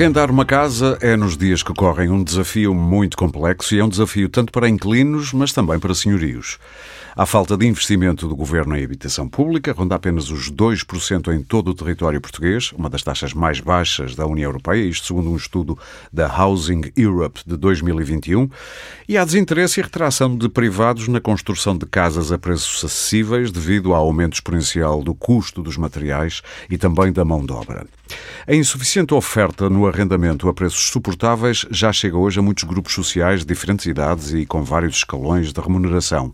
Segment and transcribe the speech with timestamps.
[0.00, 3.88] Arrendar uma casa é, nos dias que correm, um desafio muito complexo e é um
[3.90, 6.58] desafio tanto para inquilinos, mas também para senhorios.
[7.20, 11.68] A falta de investimento do governo em habitação pública ronda apenas os 2% em todo
[11.68, 15.78] o território português, uma das taxas mais baixas da União Europeia, isto segundo um estudo
[16.10, 18.48] da Housing Europe de 2021.
[19.06, 23.92] E há desinteresse e retração de privados na construção de casas a preços acessíveis devido
[23.92, 26.40] ao aumento exponencial do custo dos materiais
[26.70, 27.86] e também da mão de obra.
[28.46, 33.40] A insuficiente oferta no arrendamento a preços suportáveis já chega hoje a muitos grupos sociais
[33.40, 36.32] de diferentes idades e com vários escalões de remuneração.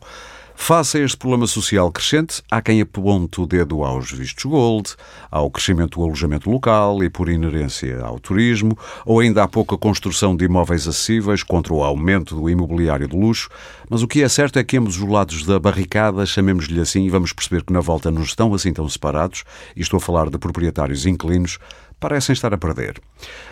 [0.59, 4.97] Face a este problema social crescente, há quem aponte o dedo aos vistos gold,
[5.31, 10.35] ao crescimento do alojamento local e, por inerência, ao turismo, ou ainda há pouca construção
[10.35, 13.49] de imóveis acessíveis contra o aumento do imobiliário de luxo.
[13.89, 17.11] Mas o que é certo é que ambos os lados da barricada, chamemos-lhe assim, e
[17.11, 19.45] vamos perceber que na volta não estão assim tão separados,
[19.77, 21.59] e estou a falar de proprietários inquilinos,
[21.99, 23.01] parecem estar a perder.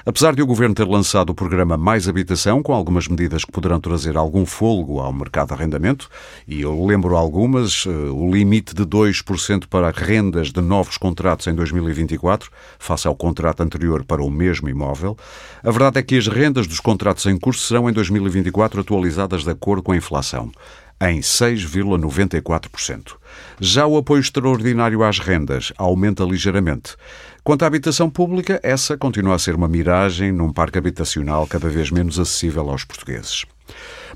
[0.05, 3.81] Apesar de o Governo ter lançado o programa Mais Habitação, com algumas medidas que poderão
[3.81, 6.09] trazer algum folgo ao mercado de arrendamento,
[6.47, 11.55] e eu lembro algumas, eh, o limite de 2% para rendas de novos contratos em
[11.55, 15.17] 2024, face ao contrato anterior para o mesmo imóvel,
[15.63, 19.51] a verdade é que as rendas dos contratos em curso serão em 2024 atualizadas de
[19.51, 20.53] acordo com a inflação
[21.01, 23.17] em 6,94%.
[23.61, 26.97] Já o apoio extraordinário às rendas aumenta ligeiramente.
[27.45, 31.91] Quanto à habitação pública, essa continua a ser uma miragem num parque habitacional cada vez
[31.91, 33.45] menos acessível aos portugueses.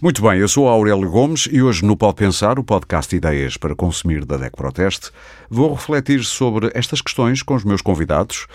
[0.01, 3.75] Muito bem, eu sou Aurélio Gomes e hoje no Pode Pensar, o podcast Ideias para
[3.77, 5.11] Consumir da DEC Proteste,
[5.51, 8.47] vou refletir sobre estas questões com os meus convidados.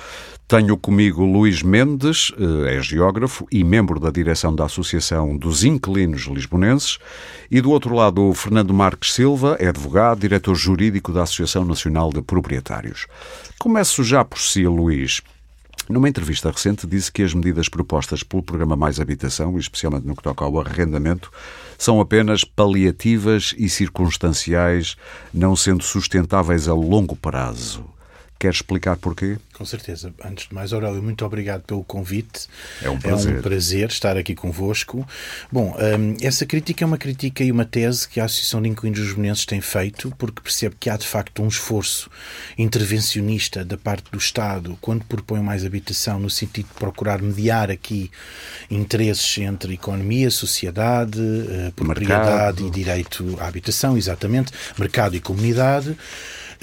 [0.48, 6.24] Tenho comigo Luís Mendes, eh, é geógrafo e membro da direção da Associação dos Inquilinos
[6.24, 7.00] Lisbonenses,
[7.50, 12.12] e do outro lado o Fernando Marques Silva, é advogado, diretor jurídico da Associação Nacional
[12.12, 13.08] de Proprietários.
[13.58, 15.22] Começo já por si, Luís.
[15.90, 20.24] Numa entrevista recente, disse que as medidas propostas pelo programa Mais Habitação, especialmente no que
[20.24, 21.31] toca ao arrendamento,
[21.78, 24.96] são apenas paliativas e circunstanciais,
[25.34, 27.93] não sendo sustentáveis a longo prazo.
[28.44, 29.38] Quer explicar porquê?
[29.54, 30.14] Com certeza.
[30.22, 32.50] Antes de mais, Aurélio, muito obrigado pelo convite.
[32.81, 33.36] É um prazer.
[33.36, 35.08] É um prazer estar aqui convosco.
[35.50, 39.00] Bom, hum, essa crítica é uma crítica e uma tese que a Associação de Inquilinos
[39.00, 42.12] Lisbonenses tem feito, porque percebe que há de facto um esforço
[42.58, 48.12] intervencionista da parte do Estado quando propõe mais habitação, no sentido de procurar mediar aqui
[48.70, 52.68] interesses entre economia, sociedade, eh, propriedade mercado.
[52.68, 55.96] e direito à habitação, exatamente, mercado e comunidade.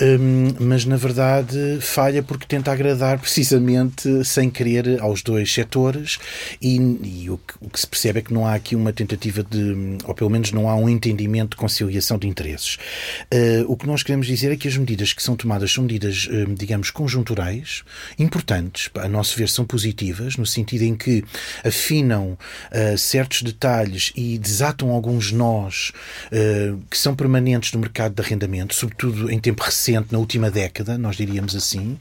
[0.01, 6.19] Um, mas na verdade falha porque tenta agradar precisamente sem querer aos dois setores
[6.61, 9.43] e, e o, que, o, que, se percebe é que não há aqui uma tentativa
[9.43, 12.79] de, ou pelo menos não há um entendimento de conciliação de interesses.
[13.33, 16.27] Uh, o que nós queremos dizer é que as medidas que são tomadas são medidas,
[16.29, 17.83] uh, digamos, conjunturais,
[18.19, 21.23] importantes, a nosso ver são positivas, no sentido em que
[21.63, 22.39] afinam
[22.73, 25.93] uh, certos detalhes e desatam alguns nós
[26.89, 30.97] que são permanentes no mercado de arrendamento, sobretudo em tempo recente recente, na última década,
[30.97, 31.99] nós diríamos assim,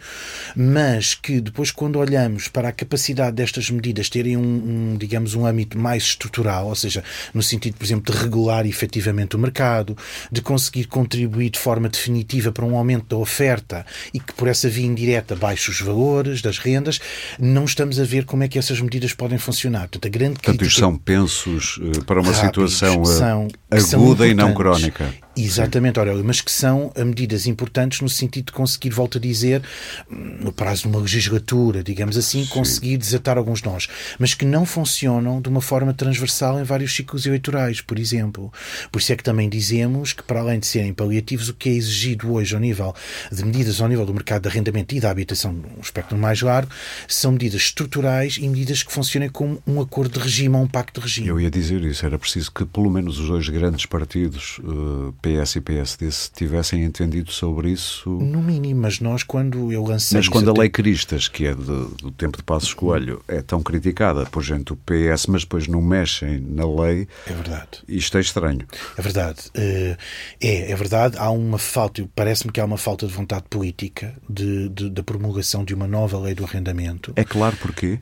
[0.56, 5.46] mas que depois, quando olhamos para a capacidade destas medidas terem um, um, digamos, um
[5.46, 9.98] âmbito mais estrutural, ou seja, no sentido, por exemplo, de regular efetivamente o mercado,
[10.32, 14.70] de conseguir contribuir de forma definitiva para um aumento da oferta e que por essa
[14.70, 17.00] via indireta baixe os valores das rendas,
[17.40, 19.82] não estamos a ver como é que essas medidas podem funcionar.
[19.82, 20.80] Portanto, a grande Portanto, crítica...
[20.80, 25.14] são pensos eh, para uma rápidos, situação eh, são, aguda e não crónica.
[25.44, 29.62] Exatamente, Aurélio, mas que são medidas importantes no sentido de conseguir, volto a dizer,
[30.10, 32.50] no prazo de uma legislatura, digamos assim, Sim.
[32.50, 33.88] conseguir desatar alguns nós,
[34.18, 38.52] mas que não funcionam de uma forma transversal em vários ciclos eleitorais, por exemplo.
[38.92, 41.74] Por isso é que também dizemos que, para além de serem paliativos, o que é
[41.74, 42.94] exigido hoje ao nível
[43.32, 46.72] de medidas ao nível do mercado de arrendamento e da habitação, um espectro mais largo,
[47.08, 51.00] são medidas estruturais e medidas que funcionem como um acordo de regime ou um pacto
[51.00, 51.28] de regime.
[51.28, 55.56] Eu ia dizer isso, era preciso que pelo menos os dois grandes partidos, uh, PS
[55.56, 58.10] e PSD se tivessem entendido sobre isso.
[58.10, 60.18] No mínimo, mas nós, quando eu lancei.
[60.18, 63.62] Mas quando a lei Cristas, que é de, do tempo de Passos Coelho, é tão
[63.62, 67.08] criticada por gente do PS, mas depois não mexem na lei.
[67.28, 67.84] É verdade.
[67.88, 68.66] Isto é estranho.
[68.98, 69.40] É verdade.
[69.54, 69.98] Eh,
[70.42, 71.18] é, é verdade.
[71.18, 75.64] Há uma falta, parece-me que há uma falta de vontade política de, de, da promulgação
[75.64, 77.14] de uma nova lei do arrendamento.
[77.16, 78.00] É claro porquê?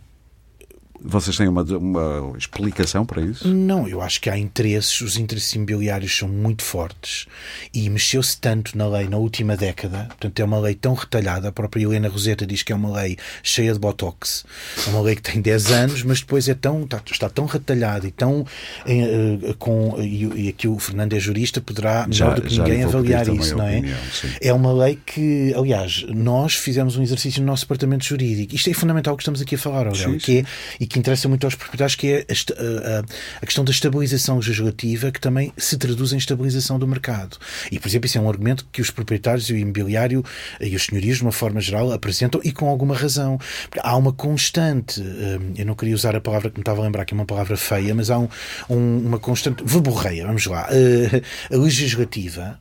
[1.02, 3.48] Vocês têm uma, uma explicação para isso?
[3.48, 7.28] Não, eu acho que há interesses, os interesses imobiliários são muito fortes
[7.74, 11.52] e mexeu-se tanto na lei na última década, portanto é uma lei tão retalhada, a
[11.52, 14.46] própria Helena Roseta diz que é uma lei cheia de botox,
[14.86, 18.08] é uma lei que tem 10 anos, mas depois é tão, está, está tão retalhada
[18.08, 18.46] e tão
[18.86, 23.28] eh, com, e, e, aqui o Fernando é jurista, poderá melhor do que ninguém avaliar
[23.28, 23.78] isso, não é?
[23.78, 23.98] Opinião,
[24.42, 28.74] é uma lei que, aliás, nós fizemos um exercício no nosso departamento jurídico, isto é
[28.74, 30.44] fundamental que estamos aqui a falar, Aurélio, que é,
[30.88, 33.04] e que interessa muito aos proprietários, que é a, a,
[33.42, 37.38] a, questão da estabilização legislativa, que também se traduz em estabilização do mercado.
[37.70, 40.24] E, por exemplo, isso é um argumento que os proprietários e o imobiliário
[40.62, 43.38] e os senhorios, de uma forma geral, apresentam e com alguma razão.
[43.80, 47.04] Há uma constante, hum, eu não queria usar a palavra que me estava a lembrar,
[47.04, 48.30] que é uma palavra feia, mas há um,
[48.70, 52.58] um, uma constante verborreia, vamos lá, eh, legislativa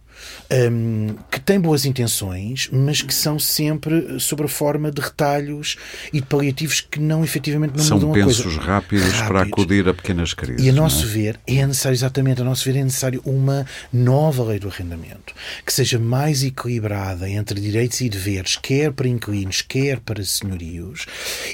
[0.71, 5.77] um, que têm boas intenções, mas que são sempre sob a forma de retalhos
[6.13, 8.43] e de paliativos que não efetivamente não são mudam a coisa.
[8.43, 10.65] São pensos rápidos, rápidos, para acudir a pequenas crises.
[10.65, 11.09] E a nosso é?
[11.09, 15.35] ver é necessário, exatamente, a nosso ver é necessário uma nova lei do arrendamento
[15.65, 21.07] que seja mais equilibrada entre direitos e deveres, quer para inquilinos, quer para senhorios,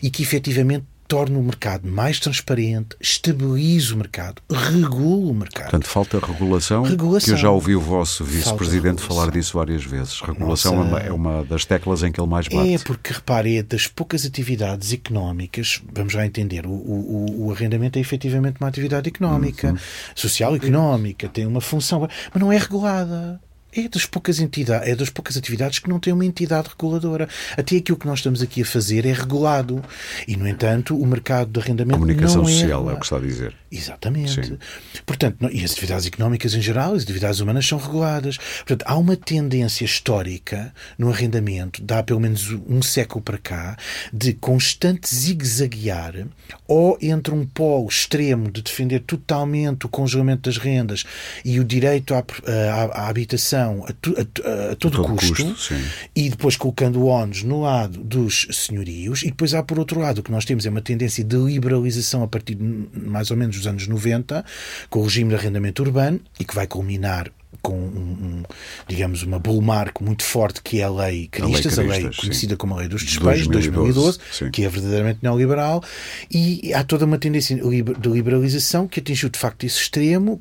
[0.02, 5.64] e que efetivamente torne o mercado mais transparente, estabilize o mercado, regule o mercado.
[5.64, 7.26] Portanto, falta regulação, regulação.
[7.26, 10.22] que eu já ouvi o vosso vice-presidente falar disso várias vezes.
[10.22, 11.04] Regulação Nossa...
[11.04, 12.72] é uma das teclas em que ele mais bate.
[12.72, 17.98] É, porque repare, é das poucas atividades económicas, vamos lá entender, o, o, o arrendamento
[17.98, 19.78] é efetivamente uma atividade económica, uhum.
[20.14, 23.38] social económica, tem uma função, mas não é regulada
[23.74, 27.28] é das poucas entidades, é das poucas atividades que não tem uma entidade reguladora.
[27.56, 29.82] Até aquilo que nós estamos aqui a fazer é regulado.
[30.28, 33.16] E, no entanto, o mercado de arrendamento Comunicação não é social é o que está
[33.16, 33.54] a dizer.
[33.70, 34.46] Exatamente.
[34.46, 34.58] Sim.
[35.06, 38.36] Portanto, não, e as atividades económicas em geral, as atividades humanas são reguladas.
[38.36, 43.76] Portanto, há uma tendência histórica no arrendamento, dá pelo menos um século para cá,
[44.12, 46.26] de constante zigue-zaguear
[46.68, 51.04] ou entre um polo extremo de defender totalmente o congelamento das rendas
[51.42, 55.74] e o direito à, à, à habitação a, tu, a, a, todo, todo custo, custo
[56.14, 60.18] e depois colocando o ONUS no lado dos senhorios e depois há por outro lado
[60.18, 62.62] o que nós temos é uma tendência de liberalização a partir de
[62.94, 64.44] mais ou menos dos anos 90,
[64.88, 67.30] com o regime de arrendamento urbano, e que vai culminar
[67.60, 68.42] com um, um,
[68.88, 72.16] digamos, uma bullmark muito forte que é a lei Caristas, a lei, Caristas, a lei
[72.16, 72.56] conhecida sim.
[72.56, 75.82] como a lei dos despejos, 2012, 2012 que é verdadeiramente neoliberal,
[76.30, 80.40] e há toda uma tendência de liberalização que atingiu de facto esse extremo,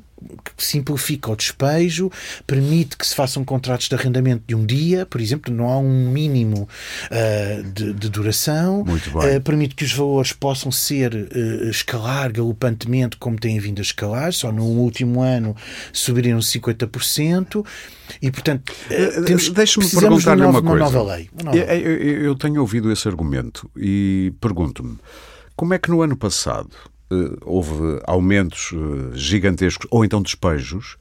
[0.56, 2.10] simplifica o despejo,
[2.46, 6.10] permite que se façam contratos de arrendamento de um dia, por exemplo, não há um
[6.10, 6.68] mínimo
[7.10, 13.38] uh, de, de, duração, uh, permite que os valores possam ser uh, escalar galopantemente como
[13.38, 15.56] têm vindo a escalar, só no último ano
[15.92, 17.64] subiram 50%.
[18.20, 18.74] E, portanto,
[19.24, 20.84] temos, deixe-me perguntar-lhe uma, uma, coisa.
[20.84, 24.98] Nova lei, uma nova eu, eu, eu tenho ouvido esse argumento e pergunto-me
[25.56, 26.91] como é que no ano passado eh,
[27.44, 30.96] houve aumentos eh, gigantescos ou então despejos,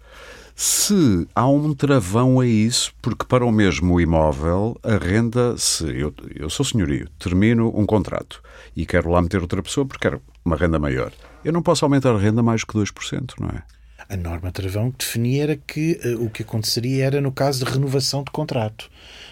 [0.55, 6.13] se há um travão a isso, porque para o mesmo imóvel, a renda, se eu,
[6.35, 8.43] eu sou senhorio, termino um contrato
[8.75, 11.11] e quero lá meter outra pessoa porque quero uma renda maior,
[11.43, 13.63] eu não posso aumentar a renda mais que 2%, não é?
[14.11, 17.71] A norma travão que definia era que uh, o que aconteceria era no caso de
[17.71, 18.89] renovação de contrato.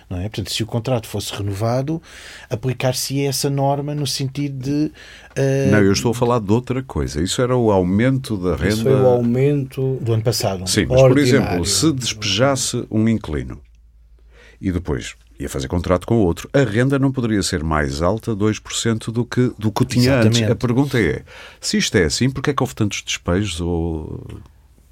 [0.09, 0.21] Não é?
[0.23, 2.01] Portanto, se o contrato fosse renovado,
[2.49, 4.91] aplicar-se essa norma no sentido de.
[5.37, 5.71] Uh...
[5.71, 7.21] Não, eu estou a falar de outra coisa.
[7.21, 8.67] Isso era o aumento da renda.
[8.69, 10.65] Isso foi o aumento do ano passado.
[10.65, 13.61] Sim, mas por exemplo, se despejasse um inquilino
[14.61, 18.35] e depois ia fazer contrato com o outro, a renda não poderia ser mais alta
[18.35, 20.43] 2% do que, do que tinha Exatamente.
[20.43, 20.51] antes.
[20.51, 21.23] A pergunta é:
[21.59, 23.59] se isto é assim, porquê é que houve tantos despejos?
[23.59, 24.23] Ou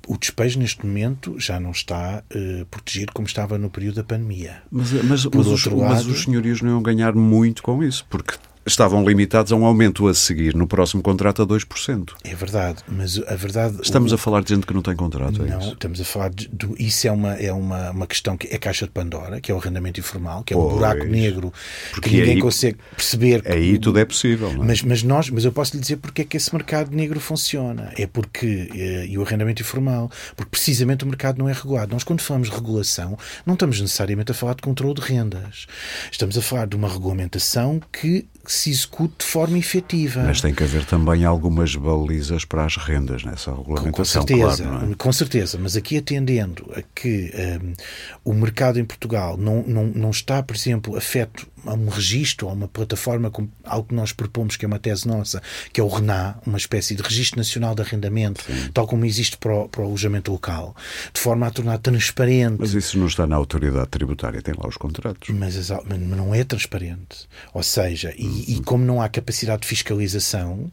[0.07, 4.61] o despejo neste momento já não está uh, protegido como estava no período da pandemia.
[4.71, 5.79] Mas, mas, mas, os, lado...
[5.79, 8.35] mas os senhorios não iam ganhar muito com isso, porque
[8.67, 12.11] estavam limitados a um aumento a seguir no próximo contrato a 2%.
[12.23, 13.77] É verdade, mas a verdade...
[13.81, 14.15] Estamos o...
[14.15, 15.73] a falar de gente que não tem contrato, é Não, isso?
[15.73, 16.47] estamos a falar de...
[16.47, 19.55] de isso é uma, é uma, uma questão que é caixa de Pandora, que é
[19.55, 21.51] o arrendamento informal, que é um buraco negro
[21.91, 23.41] porque que ninguém aí, consegue perceber.
[23.45, 23.79] Aí que...
[23.79, 24.53] tudo é possível, é?
[24.55, 27.91] Mas, mas, nós, mas eu posso lhe dizer porque é que esse mercado negro funciona.
[27.97, 31.93] É porque, eh, e o arrendamento informal, porque precisamente o mercado não é regulado.
[31.93, 35.67] Nós quando falamos de regulação, não estamos necessariamente a falar de controle de rendas.
[36.11, 40.23] Estamos a falar de uma regulamentação que se execute de forma efetiva.
[40.23, 44.91] Mas tem que haver também algumas balizas para as rendas nessa regulamentação, com certeza, claro,
[44.91, 44.95] é?
[44.95, 47.31] Com certeza, mas aqui atendendo a que
[47.63, 52.49] um, o mercado em Portugal não, não, não está, por exemplo, afeto a um registro,
[52.49, 55.83] a uma plataforma, com algo que nós propomos, que é uma tese nossa, que é
[55.83, 58.69] o RENA, uma espécie de Registro Nacional de Arrendamento, Sim.
[58.73, 60.75] tal como existe para o, para o alojamento local,
[61.13, 62.57] de forma a tornar transparente.
[62.59, 65.29] Mas isso não está na autoridade tributária, tem lá os contratos.
[65.29, 67.27] Mas, mas não é transparente.
[67.53, 68.43] Ou seja, e, uhum.
[68.47, 70.69] e como não há capacidade de fiscalização,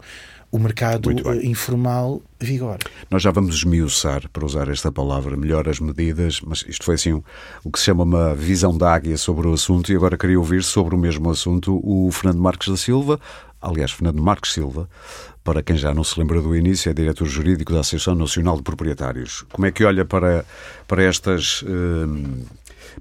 [0.55, 1.11] o mercado
[1.43, 2.79] informal vigora.
[3.11, 7.21] Nós já vamos esmiuçar, para usar esta palavra, melhor as medidas, mas isto foi assim
[7.65, 10.63] o que se chama uma visão da águia sobre o assunto e agora queria ouvir
[10.63, 13.19] sobre o mesmo assunto o Fernando Marques da Silva,
[13.61, 14.89] aliás, Fernando Marques Silva,
[15.43, 18.63] para quem já não se lembra do início, é diretor jurídico da Associação Nacional de
[18.63, 19.45] Proprietários.
[19.53, 20.45] Como é que olha para,
[20.87, 21.65] para estas...
[21.67, 22.45] Eh,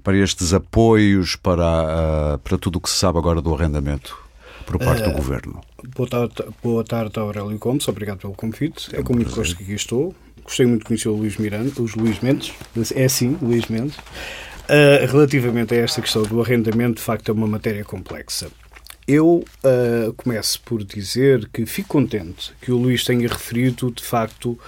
[0.02, 4.23] para estes apoios, para, para tudo o que se sabe agora do arrendamento
[4.64, 5.60] por parte do Governo?
[5.96, 8.94] Boa tarde, boa tarde Aurélio Gomes, obrigado pelo convite.
[8.94, 10.14] É, é com muito gosto que aqui estou.
[10.42, 12.52] Gostei muito de conhecer o Luís Miranda, os Luís Mendes,
[12.94, 13.96] é sim, Luís Mendes.
[13.96, 18.48] Uh, relativamente a esta questão do arrendamento, de facto é uma matéria complexa.
[19.06, 24.58] Eu uh, começo por dizer que fico contente que o Luís tenha referido, de facto,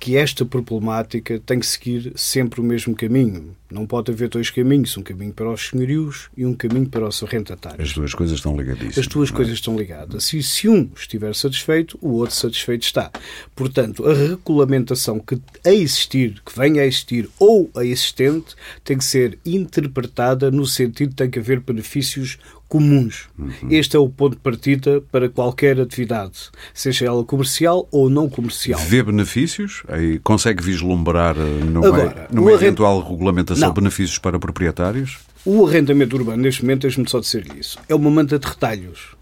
[0.00, 3.54] que esta problemática tem que seguir sempre o mesmo caminho.
[3.70, 7.22] Não pode haver dois caminhos, um caminho para os senhorios e um caminho para os
[7.22, 7.90] arrendatários.
[7.90, 8.98] As duas coisas estão ligadíssimas.
[8.98, 9.32] As duas é?
[9.32, 10.32] coisas estão ligadas.
[10.32, 13.12] E se um estiver satisfeito, o outro satisfeito está.
[13.54, 19.04] Portanto, a regulamentação que a existir, que venha a existir ou a existente, tem que
[19.04, 22.38] ser interpretada no sentido de que tem que haver benefícios
[22.70, 23.28] comuns.
[23.36, 23.52] Uhum.
[23.68, 28.80] Este é o ponto de partida para qualquer atividade, seja ela comercial ou não comercial.
[28.80, 29.82] Vê benefícios?
[29.88, 33.74] Aí consegue vislumbrar eh, no Agora, numa eventual regulamentação não.
[33.74, 35.18] benefícios para proprietários?
[35.44, 39.16] O arrendamento urbano, neste momento, deixe-me só dizer isso, é uma manta de retalhos.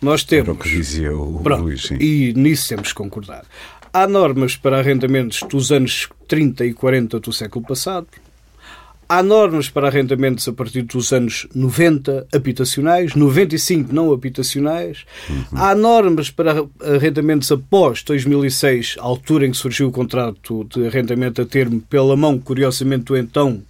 [0.00, 0.48] Nós temos.
[0.48, 1.96] Era o que dizia o Pronto, Luís, sim.
[2.00, 3.44] E nisso temos que concordar.
[3.92, 8.06] Há normas para arrendamentos dos anos 30 e 40 do século passado,
[9.08, 15.04] Há normas para arrendamentos a partir dos anos 90 habitacionais, 95 não habitacionais.
[15.28, 15.44] Uhum.
[15.52, 21.46] Há normas para arrendamentos após 2006, altura em que surgiu o contrato de arrendamento a
[21.46, 23.62] termo pela mão, curiosamente, do então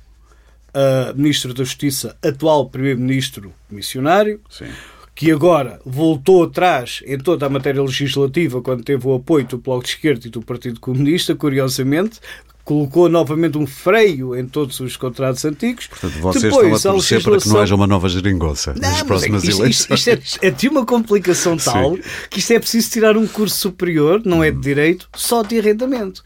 [0.71, 4.41] uh, Ministro da Justiça, atual Primeiro-Ministro missionário.
[4.50, 4.67] Sim
[5.14, 9.85] que agora voltou atrás em toda a matéria legislativa quando teve o apoio do Bloco
[9.85, 12.19] de Esquerda e do Partido Comunista, curiosamente,
[12.64, 15.87] colocou novamente um freio em todos os contratos antigos.
[15.87, 17.33] Portanto, vocês Depois, estão a torcer legislação...
[17.33, 20.06] para que não haja uma nova geringonça não, nas próximas isto, eleições.
[20.06, 22.02] Isto, é, é, de uma complicação tal Sim.
[22.30, 24.61] que isto é preciso tirar um curso superior, não é de hum.
[24.61, 26.25] direito, só de arrendamento.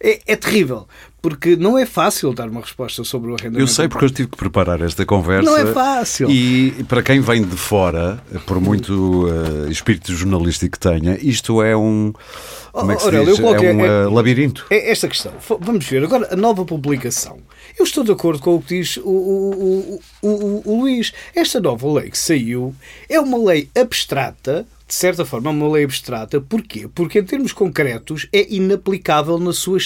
[0.00, 0.86] É, é terrível
[1.22, 3.60] porque não é fácil dar uma resposta sobre o arrendamento.
[3.60, 5.48] Eu sei porque eu tive que preparar esta conversa.
[5.48, 6.28] Não é fácil.
[6.28, 11.76] E para quem vem de fora, por muito uh, espírito jornalístico que tenha, isto é
[11.76, 12.12] um
[12.72, 13.38] como é que se diz?
[13.38, 14.66] Qualquer, é um é, uh, labirinto.
[14.70, 15.32] É esta questão.
[15.60, 16.02] Vamos ver.
[16.02, 17.38] Agora, a nova publicação.
[17.78, 21.12] Eu estou de acordo com o que diz o, o, o, o, o Luís.
[21.34, 22.74] Esta nova lei que saiu
[23.08, 26.38] é uma lei abstrata de certa forma, é uma lei abstrata.
[26.38, 26.86] Porquê?
[26.94, 29.78] Porque, em termos concretos, é inaplicável na sua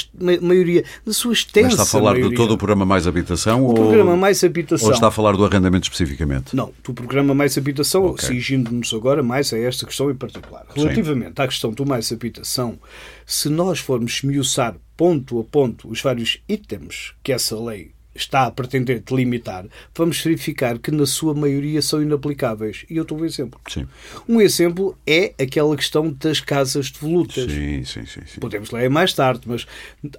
[0.43, 2.31] maioria, na sua extensa Mas está a falar maioria.
[2.31, 3.63] de todo o programa Mais Habitação?
[3.63, 3.75] O ou...
[3.75, 4.89] programa Mais Habitação.
[4.89, 6.57] Ou está a falar do arrendamento especificamente?
[6.57, 8.31] Não, do programa Mais Habitação, okay.
[8.31, 10.67] exigindo-nos agora mais a esta questão em particular.
[10.75, 11.43] Relativamente Sim.
[11.43, 12.77] à questão do Mais Habitação,
[13.25, 18.51] se nós formos esmiuçar ponto a ponto os vários itens que essa lei está a
[18.51, 22.85] pretender delimitar, vamos verificar que na sua maioria são inaplicáveis.
[22.89, 23.61] E eu estou um exemplo.
[23.69, 23.87] Sim.
[24.29, 27.51] Um exemplo é aquela questão das casas de volutas.
[27.51, 28.41] Sim, sim, sim, sim.
[28.41, 29.67] Podemos ler mais tarde, mas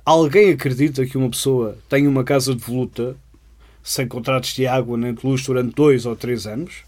[0.05, 3.15] alguém acredita que uma pessoa tem uma casa de voluta
[3.83, 6.87] sem contratos de água nem de luz durante dois ou três anos?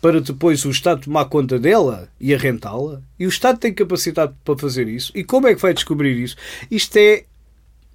[0.00, 3.02] para depois o Estado tomar conta dela e arrentá-la?
[3.18, 5.10] E o Estado tem capacidade para fazer isso?
[5.16, 6.36] E como é que vai descobrir isso?
[6.70, 7.24] Isto é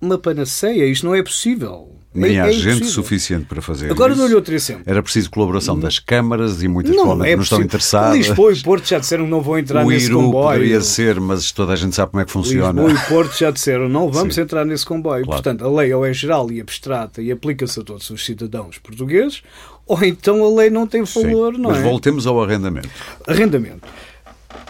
[0.01, 1.95] uma panaceia, isto não é possível.
[2.13, 4.83] Nem é, há é gente suficiente para fazer Agora dou-lhe outro exemplo.
[4.85, 8.17] Era preciso colaboração das câmaras e muitas não, não, é não estão interessadas.
[8.17, 10.57] Lisboa e Porto já disseram que não vão entrar o nesse Iru comboio.
[10.57, 12.83] poderia ser, mas toda a gente sabe como é que funciona.
[12.83, 14.41] Lisboa e Porto já disseram não vamos Sim.
[14.41, 15.23] entrar nesse comboio.
[15.23, 15.41] Claro.
[15.41, 19.41] Portanto, a lei ou é geral e abstrata e aplica-se a todos os cidadãos portugueses,
[19.87, 21.81] ou então a lei não tem valor, Sim, não mas é?
[21.81, 22.89] Mas voltemos ao arrendamento.
[23.25, 23.87] Arrendamento.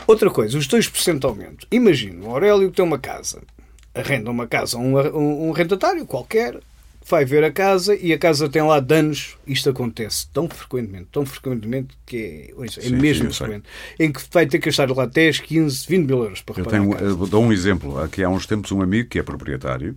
[0.05, 1.65] Outra coisa, os 2% de aumento.
[1.71, 3.39] Imagina, o Aurélio tem uma casa
[3.93, 6.59] arrenda uma casa a um, um, um rendatário qualquer,
[7.07, 9.37] vai ver a casa e a casa tem lá danos.
[9.45, 13.63] Isto acontece tão frequentemente, tão frequentemente que é, é sim, mesmo sim, frequente,
[13.99, 16.77] em que vai ter que gastar lá 10, 15, 20 mil euros para reparar.
[16.77, 17.99] Eu, tenho, eu dou um exemplo.
[17.99, 19.95] Aqui há uns tempos um amigo que é proprietário,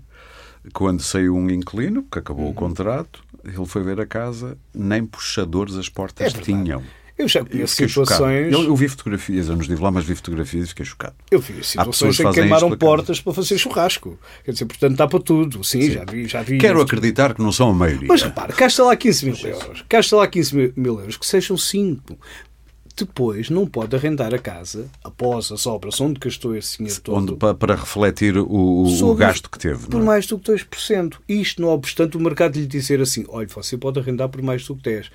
[0.72, 2.52] quando saiu um inquilino, que acabou uhum.
[2.52, 6.82] o contrato, ele foi ver a casa, nem puxadores as portas é tinham.
[7.16, 8.52] Eu já conheço situações.
[8.52, 11.14] Eu, eu, vi fotografias, eu não estive lá, mas vi fotografias e fiquei chocado.
[11.30, 14.18] Eu vi situações em que queimaram portas para fazer churrasco.
[14.44, 15.62] Quer dizer, portanto, está para tudo.
[15.62, 15.92] Sim, Sim.
[15.92, 16.58] Já, vi, já vi.
[16.58, 18.08] Quero acreditar que não são a maioria.
[18.08, 19.84] Mas repara, cá está lá 15 mil euros.
[19.88, 22.18] Cá está lá 15 mil euros, que sejam 5
[22.96, 27.16] depois não pode arrendar a casa após a operação onde gastou esse dinheiro todo.
[27.16, 29.88] Onde, para, para refletir o, o gasto que teve.
[29.88, 30.04] Por é?
[30.04, 31.16] mais do que 2%.
[31.28, 34.76] Isto não obstante o mercado lhe dizer assim: olha, você pode arrendar por mais do
[34.76, 35.10] que 10%.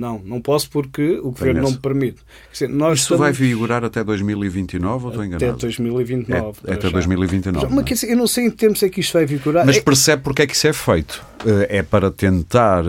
[0.00, 2.20] Não, não posso porque o governo não me permite.
[2.50, 3.20] Dizer, nós Isso estamos...
[3.20, 5.44] vai vigorar até 2029 ou estou enganado?
[5.44, 6.60] Até 2029.
[6.64, 7.66] É, até 2029.
[7.66, 9.66] Mas, mas eu não sei em que termos é que isto vai vigorar.
[9.66, 9.80] Mas é...
[9.82, 11.22] percebe porque é que isso é feito.
[11.44, 12.82] Eh, é para tentar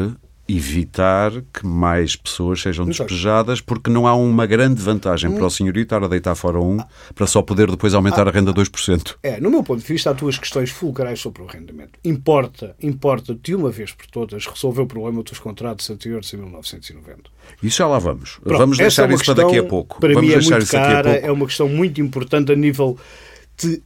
[0.55, 5.83] evitar que mais pessoas sejam despejadas, porque não há uma grande vantagem para o senhorio
[5.83, 6.77] estar a deitar fora um
[7.15, 9.15] para só poder depois aumentar a renda 2%.
[9.23, 11.91] É, no meu ponto de vista, há duas questões fulcrais sobre o rendimento.
[12.03, 17.21] Importa, importa de uma vez por todas resolver o problema dos contratos anteriores a 1990.
[17.63, 18.39] Isso já lá vamos.
[18.43, 19.99] Pronto, vamos deixar é isso questão, para daqui a pouco.
[19.99, 22.97] Para vamos mim é muito cara, é uma questão muito importante a nível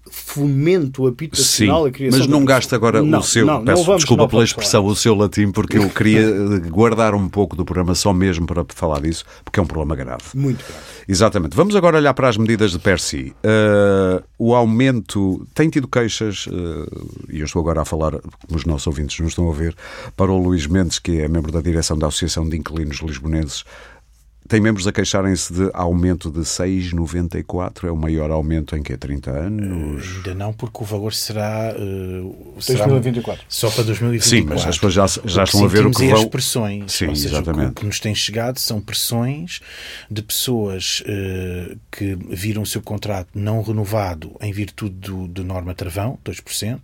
[0.09, 3.95] fomento habitacional Sim, a criação mas não gasta agora não, o seu, não, peço não
[3.95, 4.93] desculpa pela expressão, falar.
[4.93, 9.01] o seu latim, porque eu queria guardar um pouco do programa só mesmo para falar
[9.01, 10.23] disso, porque é um problema grave.
[10.33, 10.95] Muito grave.
[11.07, 11.55] Exatamente.
[11.55, 13.33] Vamos agora olhar para as medidas de per si.
[13.43, 18.65] Uh, o aumento, tem tido queixas, uh, e eu estou agora a falar, como os
[18.65, 19.75] nossos ouvintes não estão a ver,
[20.15, 23.63] para o Luís Mendes, que é membro da direção da Associação de Inquilinos Lisbonenses,
[24.47, 29.31] tem membros a queixarem-se de aumento de 6,94, é o maior aumento em que 30
[29.31, 30.05] anos?
[30.05, 33.43] Uh, ainda não, porque o valor será, uh, será 2024.
[33.49, 34.29] Só para 2024.
[34.29, 36.17] Sim, mas as pessoas já, já estão a ver o que vão...
[36.17, 36.91] as pressões.
[36.91, 37.71] Sim, seja, exatamente.
[37.71, 39.61] O que nos tem chegado são pressões
[40.09, 45.73] de pessoas uh, que viram o seu contrato não renovado em virtude do, do norma
[45.73, 46.79] travão, 2%,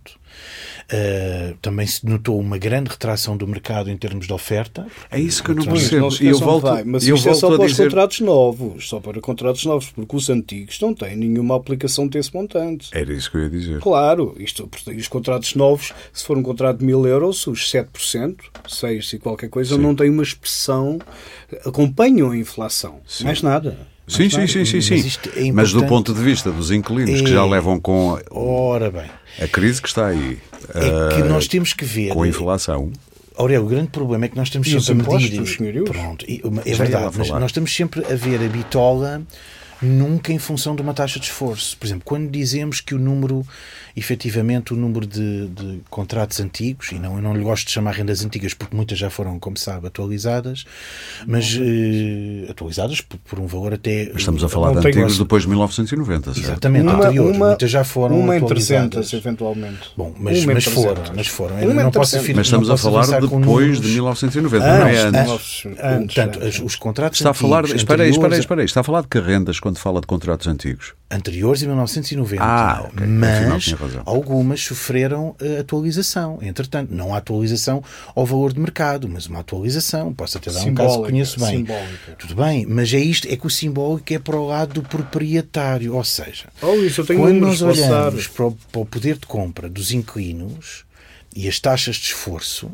[0.92, 4.86] Uh, também se notou uma grande retração do mercado em termos de oferta.
[5.10, 6.08] É isso que eu não percebo.
[6.20, 7.82] E eu volto, vai, mas eu isto é só para dizer...
[7.82, 12.34] os contratos novos, só para contratos novos, porque os antigos não têm nenhuma aplicação desse
[12.34, 12.90] montante.
[12.92, 13.80] Era isso que eu ia dizer.
[13.80, 18.36] Claro, isto, os contratos novos, se for um contrato de mil euros, os 7%,
[18.68, 19.80] 6 e qualquer coisa, Sim.
[19.80, 20.98] não têm uma expressão,
[21.64, 23.00] acompanham a inflação.
[23.06, 23.24] Sim.
[23.24, 23.92] Mais nada.
[24.06, 25.02] Sim, sim, sim, sim, sim.
[25.02, 27.24] Mas, é Mas, do ponto de vista dos inquilinos é...
[27.24, 29.08] que já levam com Ora bem.
[29.40, 30.38] A crise que está aí,
[30.74, 32.92] é que nós temos que ver com a inflação.
[33.34, 35.46] Aurélio, o grande problema é que nós estamos sempre a medir.
[35.46, 35.88] Senhorios?
[35.88, 39.22] Pronto, é verdade, mas nós estamos sempre a ver a bitola
[39.80, 41.76] nunca em função de uma taxa de esforço.
[41.76, 43.44] Por exemplo, quando dizemos que o número
[43.96, 47.92] efetivamente o número de, de, contratos antigos, e não, eu não lhe gosto de chamar
[47.92, 50.64] rendas antigas porque muitas já foram, como sabe, atualizadas,
[51.26, 54.10] mas eh, atualizadas por, por, um valor até.
[54.12, 56.46] Mas estamos a falar de antigos depois de 1990, certo?
[56.46, 58.82] Exatamente, uma, anteriores, uma, muitas já foram uma atualizadas.
[58.84, 59.90] Uma 300, eventualmente.
[59.96, 61.56] Bom, mas, mas foram, mas foram.
[61.56, 65.64] Uma não posso afirmar, mas estamos a falar depois de 1990, não é antes.
[65.80, 68.84] antes Portanto, os contratos está a falar, espera aí, espera aí, espera aí, está a
[68.84, 70.94] falar de que rendas quando fala de contratos antigos?
[71.12, 72.42] Anteriores a 1990.
[72.42, 73.06] Ah, ok.
[73.06, 73.74] Mas
[74.06, 76.38] algumas sofreram uh, atualização.
[76.40, 80.14] Entretanto, não há atualização ao valor de mercado, mas uma atualização.
[80.14, 81.58] Posso até dar simbólica, um caso que conheço bem.
[81.58, 82.12] Simbólica.
[82.18, 85.94] Tudo bem, mas é isto, é que o simbólico é para o lado do proprietário.
[85.94, 89.92] Ou seja, oh, isso, quando nós olhamos para o, para o poder de compra dos
[89.92, 90.84] inquilinos
[91.34, 92.70] e as taxas de esforço,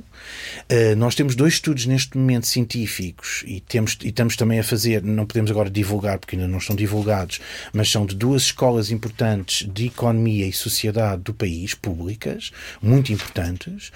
[0.71, 5.03] Uh, nós temos dois estudos neste momento científicos e, temos, e estamos também a fazer,
[5.03, 7.41] não podemos agora divulgar porque ainda não estão divulgados,
[7.73, 12.51] mas são de duas escolas importantes de economia e sociedade do país, públicas,
[12.83, 13.91] muito importantes,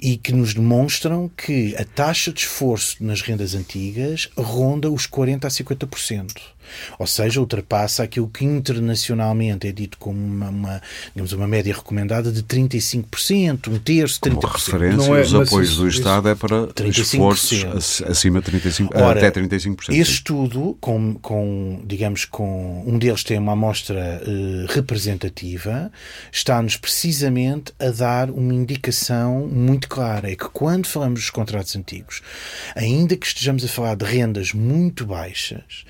[0.00, 5.44] e que nos demonstram que a taxa de esforço nas rendas antigas ronda os 40%
[5.44, 6.54] a 50%.
[6.98, 10.82] Ou seja, ultrapassa aquilo que internacionalmente é dito como uma, uma
[11.14, 14.34] digamos, uma média recomendada de 35%, um terço, 30%.
[14.34, 16.98] Como referência, não é, os apoios do Estado é para 35%.
[16.98, 19.90] esforços acima de 35%, Ora, até 35%.
[19.90, 25.90] Esse estudo, com, com, digamos, com um deles tem uma amostra uh, representativa,
[26.32, 30.30] está-nos precisamente a dar uma indicação muito clara.
[30.30, 32.22] É que quando falamos dos contratos antigos,
[32.74, 35.84] ainda que estejamos a falar de rendas muito baixas,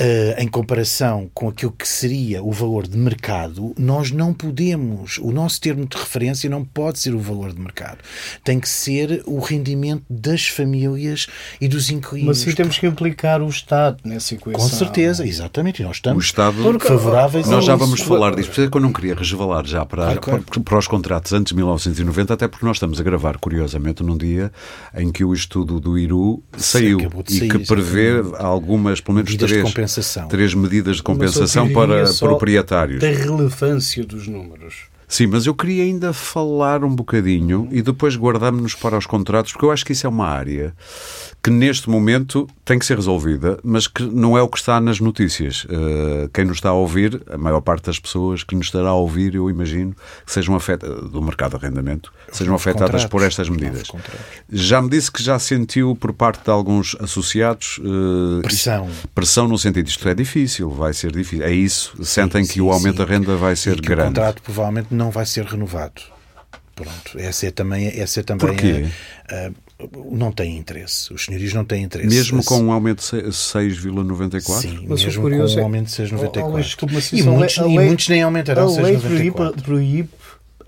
[0.00, 5.30] uh, em comparação com aquilo que seria o valor de mercado, nós não podemos, o
[5.30, 7.98] nosso termo de referência não pode ser o valor de mercado.
[8.42, 11.26] Tem que ser o rendimento das famílias
[11.60, 12.26] e dos inquilinos.
[12.26, 14.60] Mas sim temos que implicar o Estado nessa equação.
[14.60, 15.82] Com certeza, exatamente.
[15.82, 18.48] Nós estamos o Estado, favoráveis Nós já vamos falar disso.
[18.48, 20.42] Por isso é que eu não queria resvalar já para, ah, claro.
[20.42, 24.16] para, para, os contratos antes de 1990, até porque nós estamos a gravar, curiosamente, num
[24.16, 24.52] dia
[24.94, 26.98] em que o estudo do IRU saiu
[27.30, 30.28] e que prevê algumas, pelo menos medidas três, de compensação.
[30.28, 33.00] três medidas de compensação para proprietários.
[33.00, 34.93] Da relevância dos números.
[35.14, 39.64] Sim, mas eu queria ainda falar um bocadinho e depois guardamos-nos para os contratos, porque
[39.64, 40.74] eu acho que isso é uma área
[41.44, 44.98] que neste momento tem que ser resolvida, mas que não é o que está nas
[44.98, 45.64] notícias.
[45.64, 48.94] Uh, quem nos está a ouvir, a maior parte das pessoas que nos estará a
[48.94, 53.88] ouvir, eu imagino, que sejam afetadas, do mercado de arrendamento, sejam afetadas por estas medidas.
[54.50, 58.88] Já me disse que já sentiu por parte de alguns associados uh, pressão.
[59.14, 61.44] Pressão no sentido isto é difícil, vai ser difícil.
[61.44, 62.02] É isso?
[62.02, 63.04] Sentem sim, que sim, o aumento sim.
[63.04, 64.12] da renda vai ser e que grande.
[64.12, 66.00] O contrato provavelmente não vai ser renovado.
[66.74, 68.86] Pronto, essa é também, essa é também Porquê?
[69.30, 69.50] A, a,
[70.10, 71.12] não tem interesse.
[71.12, 72.14] Os senhorios não têm interesse.
[72.14, 74.60] Mesmo com um aumento de 6,94?
[74.60, 77.12] Sim, mas mesmo curioso, com um aumento de 6,94.
[77.12, 79.62] E, muitos, e muitos nem aumentarão 6,94.
[79.62, 80.10] Proíbe,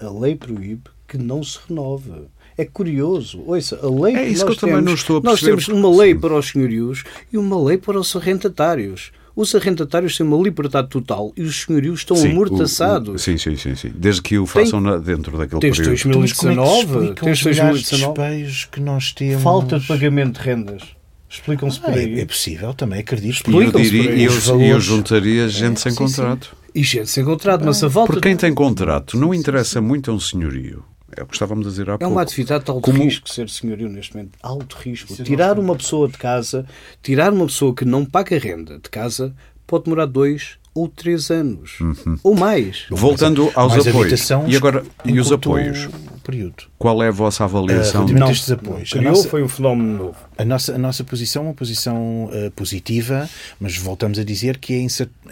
[0.01, 2.11] a lei proíbe que não se renove.
[2.59, 3.42] É curioso.
[3.47, 5.53] Ouça, a lei é isso que, que eu temos, também não estou a perceber.
[5.53, 10.16] Nós temos uma lei para os senhorios e uma lei para os arrendatários os arrendatários
[10.16, 13.09] têm uma liberdade total e os senhorios estão sim, amortaçados.
[13.09, 13.92] O, o, sim, sim, sim, sim.
[13.94, 16.03] Desde que o façam Tem, dentro daquele desde período.
[16.03, 19.42] 2019, desde 2019, que nós temos...
[19.42, 20.83] Falta de pagamento de rendas.
[21.29, 22.18] Explicam-se por ah, aí.
[22.18, 23.51] É, é, possível, também acredito.
[23.51, 24.70] E eu, diria, e eu, valores...
[24.70, 26.46] eu juntaria gente é, sem sim, contrato.
[26.46, 26.70] Sim.
[26.75, 28.14] E gente sem contrato, mas a volta...
[28.14, 30.83] Por quem tem contrato, não interessa muito a um senhorio.
[31.16, 32.05] É o que estávamos a dizer há é pouco.
[32.05, 33.02] É uma atividade de alto Como...
[33.02, 34.38] risco ser senhorio neste momento.
[34.42, 35.14] Alto risco.
[35.22, 36.66] Tirar uma pessoa de casa,
[37.02, 39.35] tirar uma pessoa que não paga renda de casa
[39.66, 41.81] pode demorar dois ou três anos.
[41.81, 42.18] Uhum.
[42.22, 42.87] Ou mais.
[42.90, 44.31] Voltando aos mais apoios.
[44.46, 45.88] E agora, e os apoios?
[46.26, 46.64] Período.
[46.76, 48.04] Qual é a vossa avaliação?
[48.04, 48.90] Uh, não, destes apoios.
[48.90, 50.16] Criou nossa, foi um fenómeno novo.
[50.36, 54.74] A nossa, a nossa posição é uma posição uh, positiva, mas voltamos a dizer que
[54.74, 54.86] é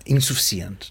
[0.07, 0.91] insuficiente.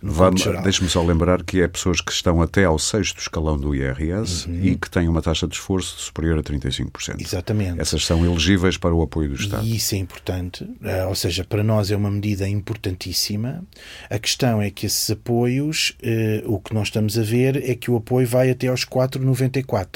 [0.61, 4.59] Deixe-me só lembrar que é pessoas que estão até ao sexto escalão do IRS uhum.
[4.61, 7.21] e que têm uma taxa de esforço superior a 35%.
[7.21, 7.79] Exatamente.
[7.79, 9.65] Essas são elegíveis para o apoio do Estado.
[9.65, 13.63] E isso é importante, uh, ou seja, para nós é uma medida importantíssima.
[14.09, 17.89] A questão é que esses apoios, uh, o que nós estamos a ver é que
[17.89, 19.92] o apoio vai até aos 4,94.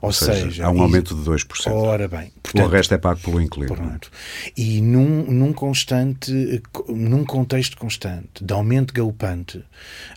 [0.00, 1.72] Ou, ou seja, seja, há um aumento de 2%.
[1.72, 2.30] Ora bem.
[2.42, 3.74] Portanto, o resto é pago pelo inquilino.
[3.74, 4.10] Pronto.
[4.56, 9.64] E num, num constante, num contexto constante de aumento galopante,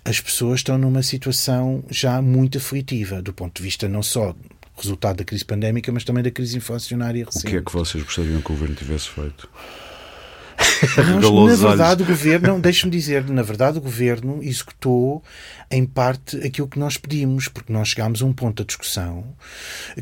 [0.03, 4.35] as pessoas estão numa situação já muito aflitiva, do ponto de vista não só
[4.75, 7.47] resultado da crise pandémica, mas também da crise inflacionária recente.
[7.47, 9.49] O que é que vocês gostariam que o governo tivesse feito?
[11.47, 15.23] na verdade, o governo, deixe-me dizer, na verdade, o governo executou
[15.69, 19.35] em parte aquilo que nós pedimos, porque nós chegámos a um ponto da discussão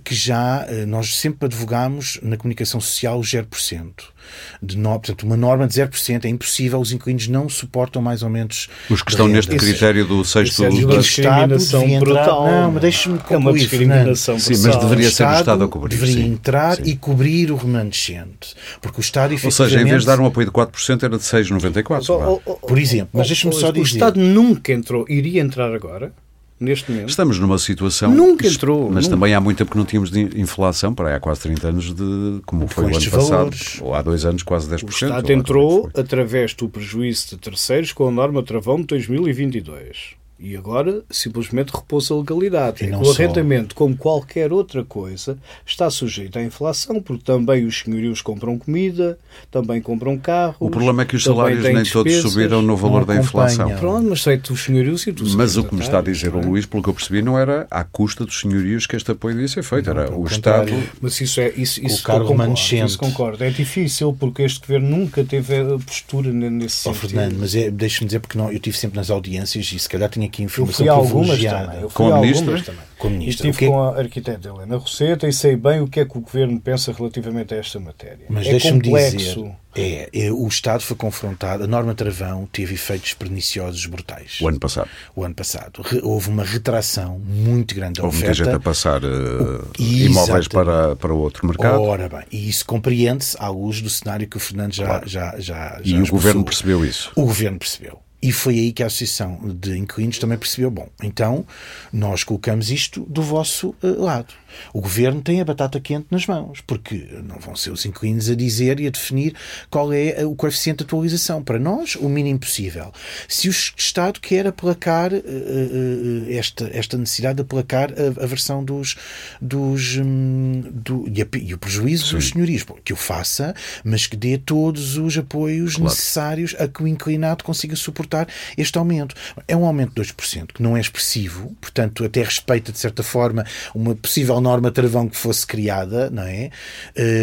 [0.04, 4.14] que já eh, nós sempre advogámos na comunicação social 0%.
[4.61, 8.29] De no, portanto, uma norma de 0% é impossível, os inquilinos não suportam mais ou
[8.29, 8.67] menos.
[8.89, 12.81] Os que estão neste critério do sexto é do o Estado devia entrar, Não, mas
[12.81, 13.35] deixe-me concluir.
[13.35, 15.89] É uma discriminação Sim, mas deveria ser o Estado a cobrir.
[15.89, 16.83] Deveria sim, entrar sim.
[16.85, 18.55] e cobrir o remanescente.
[18.81, 19.61] Porque o Estado, efetivamente...
[19.61, 22.59] Ou seja, em vez de dar um apoio de 4%, era de 6,94%.
[22.61, 23.81] Por exemplo, mas deixe-me só dizer.
[23.81, 26.11] O Estado nunca entrou, iria entrar agora
[26.60, 27.10] neste momento.
[27.10, 28.12] Estamos numa situação.
[28.13, 28.89] Nunca entrou.
[28.89, 29.15] Mas nunca.
[29.15, 32.41] também há muito tempo que não tínhamos de inflação, para há quase 30 anos, de
[32.46, 33.82] como foi o ano passado, valores.
[33.82, 34.84] ou há dois anos, quase 10%.
[34.84, 40.15] O Estado entrou através do prejuízo de terceiros com a norma travão de 2022.
[40.38, 42.84] E agora simplesmente repousa a legalidade.
[42.84, 47.80] E é o arrendamento, como qualquer outra coisa, está sujeito à inflação, porque também os
[47.80, 49.17] senhorios compram comida,
[49.50, 50.58] também compram carros.
[50.60, 53.69] O problema é que os salários nem despesas, todos subiram no valor da inflação.
[53.78, 56.39] Pronto, mas feito os senhorios e tudo Mas o que me está a dizer o
[56.39, 56.45] é?
[56.45, 59.48] Luís, pelo que eu percebi, não era à custa dos senhorios que este apoio devia
[59.48, 60.71] ser feito, era o Estado.
[61.02, 61.54] Mas isso é.
[61.56, 62.86] Isso, isso concordo, remanescente.
[62.86, 63.43] Isso concordo.
[63.43, 67.12] É difícil porque este governo nunca teve a postura nesse oh, sentido.
[67.12, 70.10] Fernando, mas é, deixa-me dizer, porque não, eu estive sempre nas audiências e se calhar
[70.10, 71.81] tinha aqui informação eu fui algumas também.
[71.81, 72.61] Eu fui com a ministra?
[72.61, 72.81] também.
[72.97, 73.47] Com a ministra.
[73.47, 76.21] E estive com a arquiteta Helena Roseta e sei bem o que é que o
[76.21, 78.25] Governo pensa relativamente a esta matéria.
[78.29, 83.13] Mas é deixa-me dizer, é, é, o Estado foi confrontado, a norma Travão teve efeitos
[83.13, 84.38] perniciosos brutais.
[84.41, 84.89] O ano passado.
[85.13, 85.81] O ano passado.
[85.81, 88.41] Re, houve uma retração muito grande da houve oferta.
[88.41, 91.81] Houve muita gente a passar uh, imóveis para, para outro mercado.
[91.81, 95.09] Ora bem, e isso compreende-se à luz do cenário que o Fernando já, claro.
[95.09, 97.11] já, já, já E o Governo percebeu isso?
[97.13, 98.05] O Governo percebeu.
[98.25, 101.45] E foi aí que a Associação de Inquilinos também percebeu: bom, então
[101.93, 104.33] nós colocamos isto do vosso uh, lado.
[104.74, 108.36] O governo tem a batata quente nas mãos, porque não vão ser os inquilinos a
[108.36, 109.36] dizer e a definir
[109.70, 111.44] qual é o coeficiente de atualização.
[111.44, 112.91] Para nós, o mínimo possível.
[113.28, 118.63] Se o Estado quer aplacar uh, uh, esta, esta necessidade de aplacar a, a versão
[118.63, 118.96] dos.
[119.41, 122.15] dos um, do, e, a, e, o prejuízo Sim.
[122.15, 125.89] dos senhorios, bom, que o faça, mas que dê todos os apoios claro.
[125.89, 129.15] necessários a que o inclinado consiga suportar este aumento.
[129.48, 133.46] É um aumento de 2%, que não é expressivo, portanto, até respeita, de certa forma,
[133.74, 136.51] uma possível norma travão que fosse criada, não é?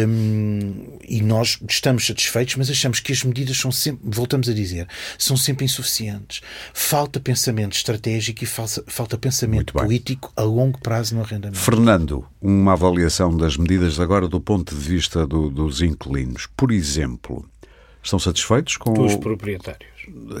[0.07, 4.87] Um, e nós estamos satisfeitos, mas achamos que as medidas são sempre, voltamos a dizer,
[5.17, 6.41] são sempre insuficientes.
[6.73, 11.59] Falta pensamento estratégico e falta, falta pensamento político a longo prazo no arrendamento.
[11.59, 16.47] Fernando, uma avaliação das medidas agora do ponto de vista do, dos inquilinos.
[16.57, 17.45] Por exemplo,
[18.03, 18.93] estão satisfeitos com.
[18.93, 19.93] Dos proprietários.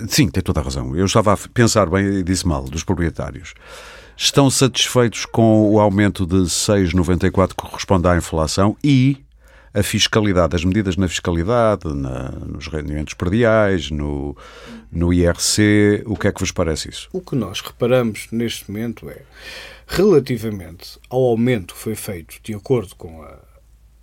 [0.09, 0.93] Sim, tem toda a razão.
[0.95, 3.53] Eu estava a pensar bem e disse mal, dos proprietários.
[4.15, 9.17] Estão satisfeitos com o aumento de 6,94 que corresponde à inflação e
[9.73, 14.37] a fiscalidade, as medidas na fiscalidade, na, nos rendimentos perdiais, no,
[14.91, 17.09] no IRC, o que é que vos parece isso?
[17.11, 19.23] O que nós reparamos neste momento é,
[19.87, 23.39] relativamente ao aumento que foi feito de acordo com a,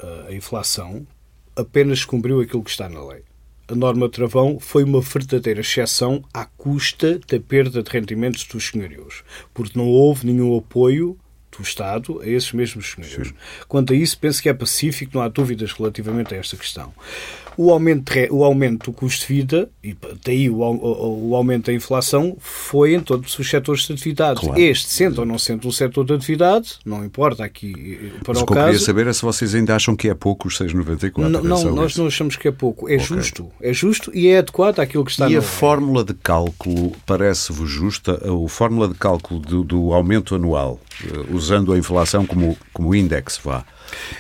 [0.01, 1.07] a, a inflação,
[1.55, 3.23] apenas cumpriu aquilo que está na lei
[3.71, 9.23] a norma travão foi uma verdadeira exceção à custa da perda de rendimentos dos senhorios,
[9.55, 11.17] porque não houve nenhum apoio
[11.57, 13.29] do Estado a esses mesmos senhorios.
[13.29, 13.35] Sim.
[13.69, 16.93] Quanto a isso, penso que é pacífico, não há dúvidas relativamente a esta questão
[17.61, 19.95] o aumento, o aumento do custo de vida, e
[20.25, 24.41] daí o, o, o aumento da inflação, foi em todos os setores de atividade.
[24.41, 24.59] Claro.
[24.59, 28.39] Este, sendo ou não sendo um setor de atividade, não importa aqui eh, para Mas
[28.39, 28.61] o, o que caso...
[28.61, 31.19] eu queria saber é se vocês ainda acham que é pouco os 6,94.
[31.19, 32.89] Não, não nós não achamos que é pouco.
[32.89, 33.05] É okay.
[33.05, 33.51] justo.
[33.61, 38.23] É justo e é adequado àquilo que está E a fórmula de cálculo parece-vos justa?
[38.25, 43.39] A fórmula de cálculo do, do aumento anual, eh, usando a inflação como, como índice,
[43.45, 43.67] vá.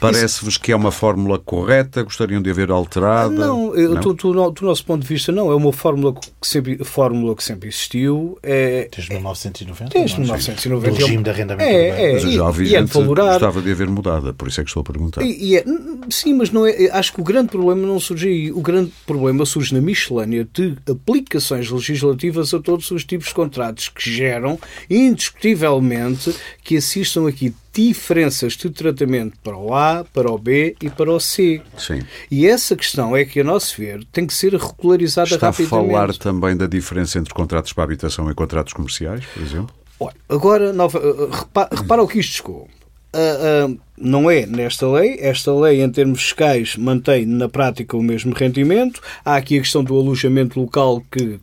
[0.00, 2.02] Parece-vos que é uma fórmula correta?
[2.02, 3.30] Gostariam de haver alterada?
[3.30, 4.00] Não, eu, não?
[4.00, 5.50] Do, do, do, nosso ponto de vista, não.
[5.50, 8.38] É uma fórmula que sempre, fórmula que sempre existiu.
[8.42, 9.98] É, desde 1990?
[9.98, 10.90] Desde 1990.
[10.90, 13.70] Do regime de arrendamento é, é, Mas eu já ouvi e, gente é gostava de
[13.70, 15.22] haver mudada, por isso é que estou a perguntar.
[15.22, 15.64] E, e é,
[16.08, 18.52] sim, mas não é, acho que o grande problema não surge aí.
[18.52, 23.88] O grande problema surge na miscelânea de aplicações legislativas a todos os tipos de contratos
[23.88, 30.76] que geram, indiscutivelmente, que assistam aqui diferenças de tratamento para o A, para o B
[30.82, 31.62] e para o C.
[31.76, 32.00] Sim.
[32.30, 35.62] E essa questão é que, a nosso ver, tem que ser regularizada Está rapidamente.
[35.62, 39.74] Está a falar também da diferença entre contratos para habitação e contratos comerciais, por exemplo?
[40.00, 42.68] Olha, agora, nova, eh, eh, repara, repara o que isto chegou.
[43.12, 45.18] Uh, uh, não é nesta lei.
[45.20, 49.00] Esta lei, em termos fiscais, mantém na prática o mesmo rendimento.
[49.24, 51.40] Há aqui a questão do alojamento local que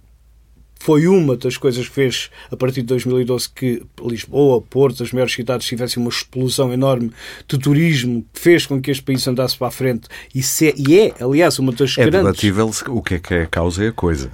[0.79, 5.33] foi uma das coisas que fez a partir de 2012 que Lisboa, Porto, as maiores
[5.33, 7.11] cidades tivessem uma explosão enorme
[7.47, 10.99] de turismo que fez com que este país andasse para a frente e, se, e
[10.99, 12.19] é, aliás, uma das é grandes...
[12.19, 14.31] É debatível o que é que é a causa e a coisa.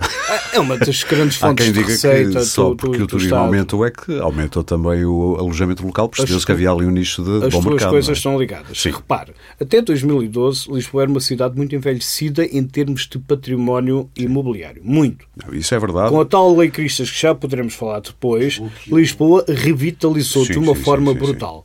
[0.54, 3.86] É uma das grandes fontes de receita que só do, porque do, o turismo aumentou
[3.86, 7.54] é que aumentou também o alojamento local, percebeu-se que havia ali um nicho de as
[7.54, 7.74] bom mercado.
[7.74, 8.14] As duas coisas é?
[8.14, 8.82] estão ligadas.
[8.82, 8.92] Sim.
[8.92, 14.82] Repare, até 2012 Lisboa era uma cidade muito envelhecida em termos de património imobiliário.
[14.84, 15.26] Muito.
[15.52, 16.12] Isso é verdade.
[16.34, 21.12] Tal Lei Cristas, que já poderemos falar depois, Lisboa revitalizou sim, de uma sim, forma
[21.12, 21.64] sim, brutal.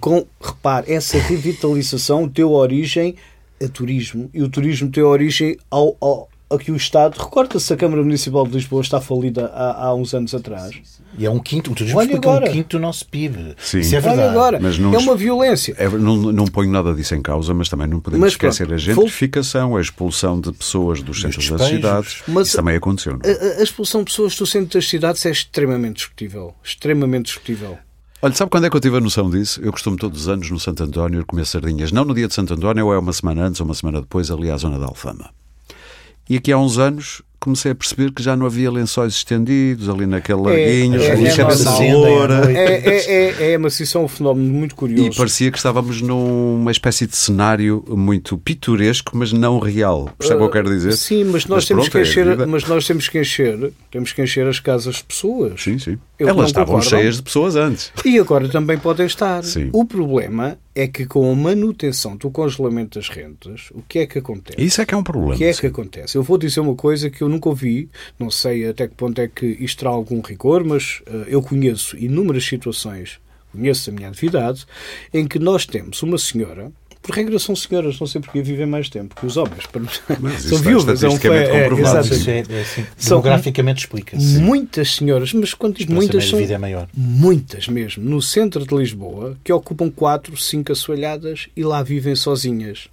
[0.00, 3.14] Com, repare, essa revitalização deu origem
[3.62, 7.16] a turismo e o turismo deu origem ao, ao a que o Estado.
[7.16, 10.74] Recorda-se a Câmara Municipal de Lisboa está falida há, há uns anos atrás.
[11.16, 12.48] E é um quinto, turismo Olha agora.
[12.48, 13.54] um quinto do nosso PIB.
[13.58, 13.80] Sim.
[13.80, 14.20] Isso é verdade.
[14.20, 15.74] Olha agora, mas não, é uma violência.
[15.78, 18.74] É, não, não ponho nada disso em causa, mas também não podemos mas, esquecer pronto,
[18.74, 22.22] a gentrificação, a expulsão de pessoas dos centros das cidades.
[22.26, 23.12] Mas Isso também aconteceu.
[23.12, 23.20] Não?
[23.24, 23.56] É?
[23.56, 26.54] A, a expulsão de pessoas do centro das cidades é extremamente discutível.
[26.64, 27.78] Extremamente discutível.
[28.22, 29.60] Olha, sabe quando é que eu tive a noção disso?
[29.62, 31.90] Eu costumo todos os anos no Santo António comer sardinhas.
[31.90, 34.30] Não no dia de Santo António, ou é uma semana antes ou uma semana depois,
[34.30, 35.30] ali à zona da Alfama.
[36.30, 40.06] E aqui há uns anos comecei a perceber que já não havia lençóis estendidos ali
[40.06, 41.16] naquele larguinho, é, é, é,
[42.54, 45.10] é, é, é, é, mas isso é um fenómeno muito curioso.
[45.10, 50.08] E parecia que estávamos numa espécie de cenário muito pitoresco, mas não real.
[50.18, 50.92] Percebe uh, o que eu quero dizer?
[50.92, 54.22] Sim, mas nós, mas temos pronto, que encher, mas nós temos que encher, temos que
[54.22, 55.60] encher as casas de pessoas.
[55.60, 55.98] Sim, sim.
[56.16, 56.90] Eu Elas estavam concordo.
[56.90, 57.90] cheias de pessoas antes.
[58.04, 59.42] E agora também podem estar.
[59.42, 59.70] Sim.
[59.72, 64.18] O problema é que com a manutenção do congelamento das rentas, o que é que
[64.18, 64.62] acontece?
[64.62, 65.34] Isso é que é um problema.
[65.34, 65.60] O que é sim.
[65.60, 66.16] que acontece?
[66.16, 69.28] Eu vou dizer uma coisa que eu nunca ouvi, não sei até que ponto é
[69.28, 73.18] que isto terá algum rigor, mas uh, eu conheço inúmeras situações,
[73.52, 74.64] conheço a minha atividade,
[75.12, 78.88] em que nós temos uma senhora por regra são senhoras, não sei porque vivem mais
[78.88, 79.64] tempo que os homens.
[80.20, 84.38] Mas são viúvas, é um é, é, é, assim, demograficamente explica-se.
[84.38, 86.88] Muitas senhoras, mas quando digo muitas são é maior.
[86.94, 92.88] muitas mesmo, no centro de Lisboa, que ocupam quatro, cinco assoalhadas e lá vivem sozinhas.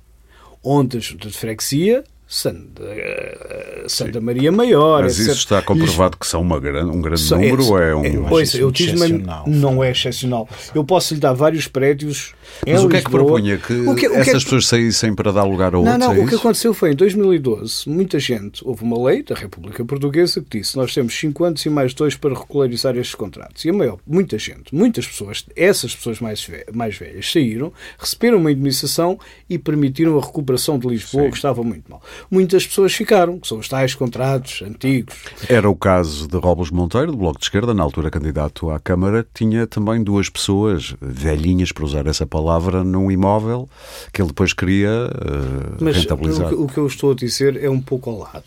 [0.63, 5.03] Ondas de freguesia, Santa, eh, Santa Maria Maior.
[5.03, 5.31] Mas etc.
[5.31, 8.03] isso está comprovado que são uma grande, um grande Só- número ou é um.
[8.03, 9.45] é, pois, eu excepcional.
[9.47, 10.47] não é excepcional.
[10.75, 12.33] Eu posso lhe dar vários prédios.
[12.65, 13.57] Mas o que é que propunha?
[13.57, 15.79] Que, O que- o que é essas que- pessoas saíssem para dar lugar a Não,
[15.79, 15.97] outros?
[15.99, 19.83] não, é o que aconteceu foi em 2012, muita gente, houve uma lei da República
[19.85, 23.63] Portuguesa que disse nós temos 5 anos e mais dois para regularizar estes contratos.
[23.65, 28.37] E a maior, muita gente, muitas pessoas, essas pessoas mais, ve- mais velhas saíram, receberam
[28.37, 31.29] uma indemnização e permitiram a recuperação de Lisboa, Sim.
[31.31, 32.01] que estava muito mal.
[32.29, 35.15] Muitas pessoas ficaram, que são os tais contratos antigos.
[35.49, 39.25] Era o caso de Robles Monteiro, do Bloco de Esquerda, na altura candidato à Câmara,
[39.33, 43.69] tinha também duas pessoas velhinhas, para usar essa palavra, num imóvel
[44.13, 46.53] que ele depois queria eh, Mas rentabilizar.
[46.53, 48.43] o, que- eu estou a dizer é um pouco ao lado.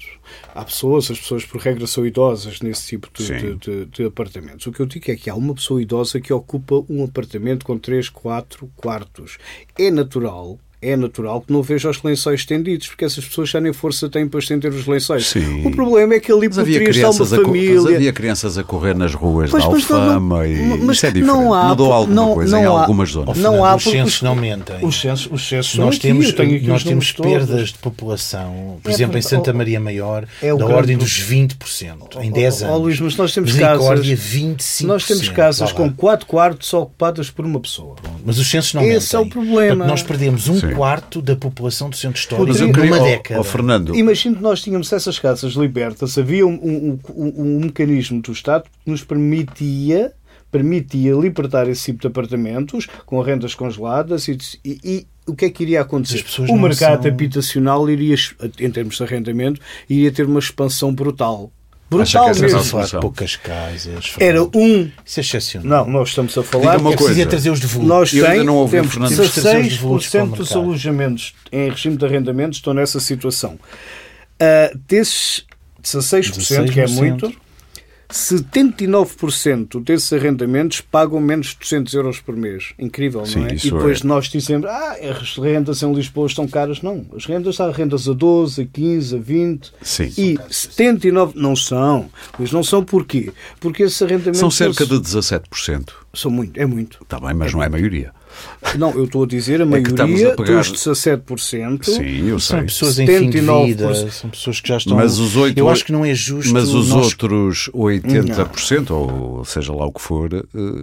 [0.54, 4.66] Há pessoas, as pessoas por regra são idosas nesse tipo de, de- de- de apartamentos.
[4.66, 7.78] O que eu digo é que há uma pessoa idosa que ocupa um apartamento com
[7.78, 9.38] 3, 4 quartos.
[9.78, 10.58] É natural.
[10.82, 14.26] É natural que não veja os lençóis estendidos, porque essas pessoas já nem força têm
[14.26, 15.26] para estender os lençóis.
[15.26, 15.66] Sim.
[15.66, 17.82] O problema é que ali Mas havia, poderia estar uma crianças a, co- família.
[17.82, 21.06] mas havia crianças a correr nas ruas Mas- da mas não- Alfama e mas isso
[21.06, 21.26] é diferente.
[21.26, 23.36] não há- Mudou alguma não- coisa em não há- algumas zonas.
[23.36, 24.76] Não há os censos os- não mentem.
[24.82, 27.30] Os censos, os censos Nós temos, aqui, aqui nós os temos todos.
[27.30, 29.22] perdas de população, por É exemplo, em.
[29.22, 32.80] Santa Oh, Maria Maior, é o da grande- ordem dos 20%, em 10 Ó, anos.
[32.80, 34.86] Luís, mas nós temos Misericórdia, casas- 25%.
[34.88, 35.92] Nós temos casas com lá.
[35.94, 37.96] 4 quartos ocupadas por uma pessoa.
[38.24, 39.16] Mas os censos não Esse mentem.
[39.16, 39.68] é o problema.
[39.76, 40.76] Portanto, nós perdemos um Sim.
[40.76, 43.40] quarto da população do centro histórico Mas eu Poderia- queria, numa ó, década.
[43.40, 48.20] ó, Fernando, Imagino que nós tínhamos essas casas libertas, havia um, um- um- um mecanismo
[48.20, 50.12] do Estado que nos permitia
[50.50, 55.50] permitia libertar esse tipo de apartamentos com rendas congeladas e, e- e o que é
[55.50, 56.24] que iria acontecer?
[56.48, 58.16] O mercado são- habitacional iria,
[58.58, 61.52] em termos de arrendamento, iria ter uma expansão brutal.
[61.92, 62.70] Acha Brutal que essa Estamos a mesmo.
[62.70, 64.12] falar de poucas casas.
[64.20, 64.90] Era um.
[65.04, 65.84] Isso é excepcional.
[65.86, 66.76] Não, nós estamos a falar.
[66.76, 67.22] Diga uma É preciso coisa.
[67.22, 67.88] é trazer os devolutos.
[67.88, 69.10] Nós Eu ainda tem- não ouvi o temos Fernando.
[69.16, 72.72] Temos que trazer os devolutos para o 16% dos alojamentos em regime de arrendamento estão
[72.74, 73.58] nessa situação.
[74.38, 75.44] Ah, desses
[75.82, 76.92] 16%, que é 16%.
[76.96, 77.32] muito,
[78.10, 82.74] 79% desses arrendamentos pagam menos de 200 euros por mês.
[82.78, 83.54] Incrível, Sim, não é?
[83.54, 84.06] E depois é.
[84.06, 86.82] nós dizemos, ah, as rendas em Lisboa estão caras.
[86.82, 89.72] Não, as rendas há rendas a 12, a 15, a 20.
[89.82, 90.12] Sim.
[90.18, 92.10] E 79 não são.
[92.38, 93.32] Mas não são porquê?
[93.58, 95.90] Porque esses arrendamentos são cerca de 17%.
[96.14, 96.98] são muito, é muito.
[97.02, 98.12] Está bem, mas não é a maioria.
[98.78, 101.84] Não, eu estou a dizer a É maioria a dos 17%.
[101.84, 102.56] Sim, eu sei.
[102.58, 103.66] São pessoas em fim de 79%.
[103.66, 104.96] vida, são pessoas que já estão.
[104.96, 106.52] Mas os oito- Eu acho que não é justo.
[106.52, 110.42] Mas os nós- outros 80%, ou seja lá o que for, eh,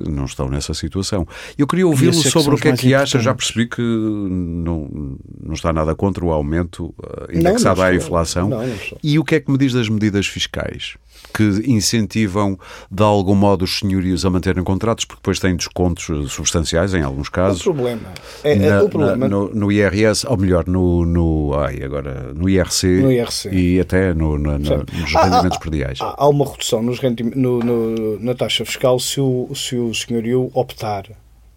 [0.10, 1.28] não estão nessa situação.
[1.58, 3.20] Eu queria ouvi-lo é sobre o que é que acha.
[3.20, 7.96] Já percebi que não, não está nada contra o aumento eh, Não, indexado não à
[7.96, 8.50] inflação.
[8.50, 8.98] Não, não estou.
[9.04, 10.96] E o que é que me diz das medidas fiscais?
[11.34, 12.58] Que incentivam
[12.90, 17.28] de algum modo os senhorios a manterem contratos, porque depois têm descontos substanciais em alguns
[17.28, 17.62] O casos.
[17.62, 18.02] problema
[18.44, 19.18] é, é Na- o problema.
[19.18, 23.50] na- no, no IRS, ou melhor, no, no, ai, agora, no IRC, No IRC.
[23.52, 24.70] e até no, na- nos
[25.16, 26.00] Há- há- rendimentos perdiais.
[26.02, 29.94] Há, há uma redução nos rendi- no- no- na taxa fiscal se o, se o
[29.94, 31.04] senhorio optar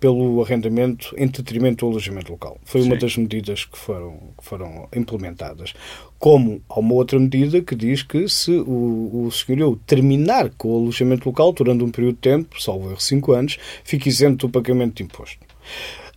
[0.00, 2.58] pelo arrendamento em detrimento do alojamento local.
[2.64, 3.00] Foi uma Sim.
[3.00, 5.74] das medidas que foram, que foram implementadas.
[6.18, 10.78] Como há uma outra medida que diz que se o, o senhorio terminar com o
[10.78, 14.96] alojamento local durante um período de tempo, salvo erro 5 anos, fica isento do pagamento
[14.96, 15.38] de imposto.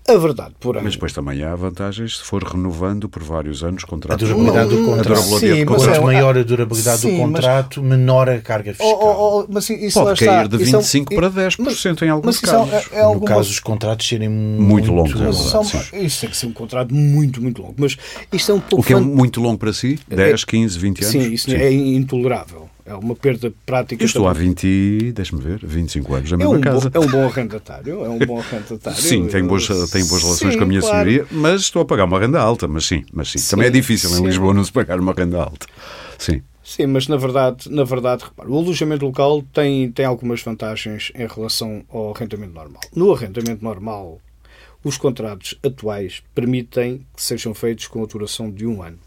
[0.05, 3.87] A verdade, porém, Mas depois também há vantagens se for renovando por vários anos A
[3.87, 4.27] contratos.
[4.27, 5.07] durabilidade Não, do não, contrato.
[5.07, 5.85] durabilidade Sim, do mas contrato.
[5.95, 8.99] Quanto é- maior a durabilidade Sim, do mas- contrato, menor a carga fiscal.
[9.01, 10.35] Oh, oh, oh, mas isso lá Pode está.
[10.35, 12.73] cair de Isso é 25 para 10% em alguns mas isso casos.
[12.91, 15.51] é, é no alguma caso, os contratos serem muito, Muito longos, é Mas verdade.
[15.51, 15.79] são- sim.
[16.05, 17.75] isso tem que ser um contrato muito, muito longo.
[17.77, 17.95] Mas
[18.33, 18.83] isto é um pouco.
[18.83, 19.97] O que é muito longo para si?
[20.07, 21.11] 10, 15, 20 anos?
[21.13, 22.69] Sim, isso é intolerável.
[22.85, 24.03] É uma perda prática.
[24.03, 24.49] Eu estou há também.
[24.49, 26.91] 20, e- deixa-me ver, 25 anos na é mesma um, bom, casa.
[26.93, 28.05] é um bom arrendatário.
[28.05, 29.01] É um bom arrendatário.
[29.01, 30.95] Sim, tenho boas, tenho boas relações Sim, com a minha claro.
[30.95, 33.39] senhoria, mas estou a pagar uma renda alta, mas sim, mas sim.
[33.49, 34.25] Também é Sim, difícil em sim.
[34.25, 35.65] Lisboa não se pagar uma renda alta.
[36.17, 36.41] Sim.
[36.61, 41.27] Sim, mas na verdade, na verdade, repara, o alojamento local tem, tem algumas vantagens em
[41.27, 42.81] relação ao arrendamento normal.
[42.95, 44.19] No arrendamento normal,
[44.83, 48.97] os contratos atuais permitem que sejam feitos com a duração de um ano.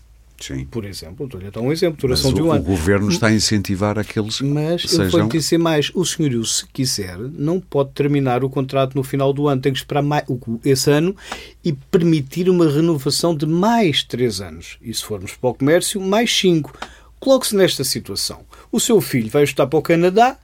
[0.41, 0.65] Sim.
[0.67, 2.63] Por exemplo, estou-lhe a dar um exemplo, duração o, de um o ano.
[2.63, 5.29] governo está a incentivar aqueles Mas que eu vou sejam.
[5.29, 9.61] dizer mais: o senhorio, se quiser, não pode terminar o contrato no final do ano.
[9.63, 11.17] Tem que esperar mais, o- esse ano
[11.65, 14.77] e permitir uma renovação de mais três anos.
[14.83, 16.73] E se formos para o comércio, mais cinco.
[17.19, 18.41] Coloque-se nesta situação.
[18.71, 20.37] O seu filho vai estudar para o Canadá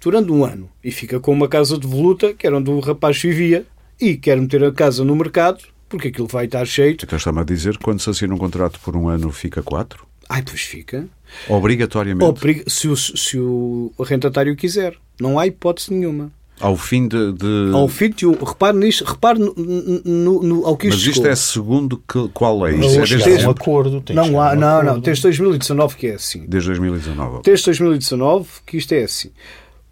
[0.00, 3.20] durante um ano e fica com uma casa de voluta, que era onde o rapaz
[3.20, 3.64] vivia,
[4.00, 6.96] e quer meter a casa no mercado, porque aquilo vai estar cheio.
[7.02, 10.06] Então está-me a dizer que quando se assina um contrato por um ano fica quatro?
[10.28, 11.08] Ai, pois fica.
[11.48, 12.24] Obrigatoriamente.
[12.24, 14.94] Ou perigo- se, o, se o arrendatário quiser.
[15.20, 16.30] Não há hipótese nenhuma.
[16.60, 17.32] Ao fim de.
[17.32, 17.70] de...
[17.72, 18.32] Ao fim de um.
[18.32, 21.30] Repare nisto, repare no, no, no, ao que isto Mas isto chegou.
[21.30, 22.76] é segundo que, qual lei?
[22.76, 24.02] Não, Isto é desde, um acordo.
[24.12, 24.86] Não há, um não, acordo.
[24.94, 25.00] não.
[25.00, 26.44] Desde 2019 que é assim.
[26.48, 27.42] desde 2019.
[27.44, 29.30] Desde 2019 que isto é assim.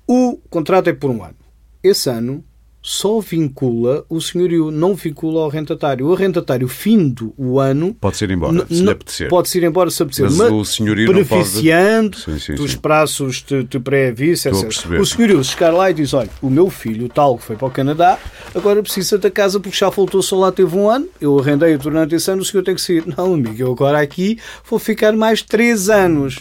[0.09, 1.37] O contrato é por um ano.
[1.83, 2.45] Esse ano
[2.89, 6.07] só vincula o senhorio, não vincula ao arrendatário.
[6.07, 9.29] O arrendatário, findo o ano, Pode ser embora, se lhe apetecer.
[9.29, 10.31] Pode-se ir embora se apetecer.
[10.31, 12.79] Mas o senhorio não pode- beneficiando Sim, sim, dos sim.
[12.79, 15.01] prazos de, de pré-aviso, etc.
[15.01, 17.71] O senhorio chegar lá e diz: olha, o meu filho, tal, que foi para o
[17.73, 18.21] Canadá,
[18.55, 22.15] agora precisa da casa porque já voltou só lá, teve um ano, eu arrendei durante
[22.15, 23.03] esse ano, o senhor tem que sair.
[23.19, 24.39] Não, amigo, eu agora aqui
[24.71, 26.39] vou ficar mais três anos.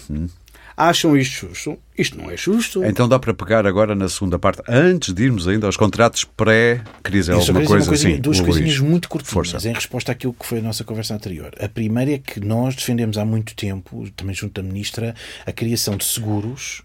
[0.78, 1.78] Acham isto justo?
[1.98, 2.84] Isto não é justo.
[2.84, 6.82] Então dá para pegar agora na segunda parte, antes de irmos ainda aos contratos pré.
[7.04, 8.20] Queria dizer Eu só alguma coisa assim?
[8.20, 9.70] duas coisinhas muito curtinhas Força.
[9.70, 11.54] em resposta àquilo que foi a nossa conversa anterior.
[11.60, 15.16] A primeira é que nós defendemos há muito tempo, também junto da Ministra,
[15.46, 16.82] a criação de seguros,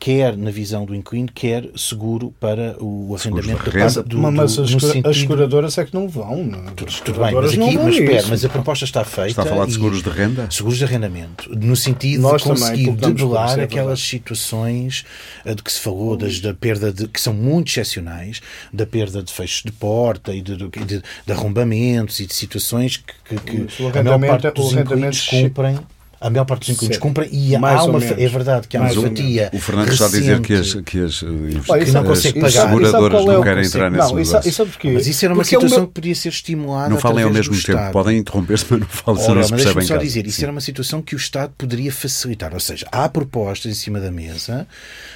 [0.00, 3.92] quer na visão do inquilino, quer seguro para o arrendamento de da renda.
[3.94, 6.44] parte do, mas do- as, sentido- as seguradoras é que não vão.
[6.44, 6.72] não é?
[6.86, 9.30] As Tudo bem, mas não aqui, mas espera, mas a proposta está feita.
[9.30, 10.48] Está a falar de seguros de renda?
[10.50, 15.04] Seguros de arrendamento, no sentido Nós de conseguir debelar é aquelas situações
[15.44, 18.40] eh, de que se falou, das, da perda de, que são muito excepcionais,
[18.72, 22.98] da perda de fechos de porta e de, de, de- de arrombamentos e de situações
[22.98, 25.78] que, que- que o a maior arrendamento- parte dos o arrendamento inquilinos cumprem.
[26.20, 27.02] A maior parte dos inquilinos Certo.
[27.02, 29.50] cumprem e há Mais ou uma, é verdade que há uma fatia.
[29.52, 30.82] O Fernando está a dizer que as, recente.
[30.82, 31.26] que as, eh,
[31.68, 32.48] Olha, que não isso- consegue isso- pagar.
[32.48, 34.48] isso sabe seguradoras é não querem entrar nesse Não, isso, negócio.
[34.48, 34.90] isso sabe porquê?
[34.90, 36.88] Mas isso era uma Porque é situação meu- que podia ser estimulada.
[36.90, 37.68] Não falem ao mesmo tempo.
[37.70, 37.92] Estado.
[37.92, 40.50] Podem interromper-se, mas não falem, Ora, não se mas percebem deixa-me só dizer, isso era
[40.52, 42.52] uma situação que o Estado poderia facilitar.
[42.52, 44.66] Ou seja, há propostas em cima da mesa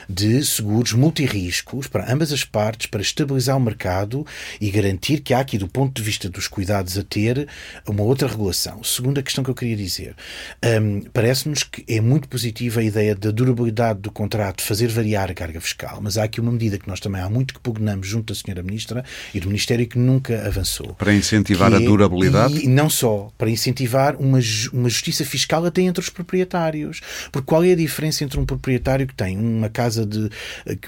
[0.09, 4.25] de seguros multirriscos para ambas as partes, para estabilizar o mercado
[4.61, 7.49] e garantir que há aqui, do ponto de vista dos cuidados a ter,
[7.89, 8.85] uma outra regulação.
[8.85, 10.15] Segunda questão que eu queria dizer.
[10.97, 15.35] Hum, Parece-nos que é muito positiva a ideia da durabilidade do contrato fazer variar a
[15.35, 18.33] carga fiscal, mas há aqui uma medida que nós também há muito que pugnamos junto
[18.33, 20.95] da Senhora Ministra e do Ministério que nunca avançou.
[20.95, 22.65] Para incentivar a é- durabilidade?
[22.65, 24.39] E não só, para incentivar uma,
[24.73, 27.01] uma justiça fiscal até entre os proprietários.
[27.31, 30.31] Porque qual é a diferença entre um proprietário que tem uma casa de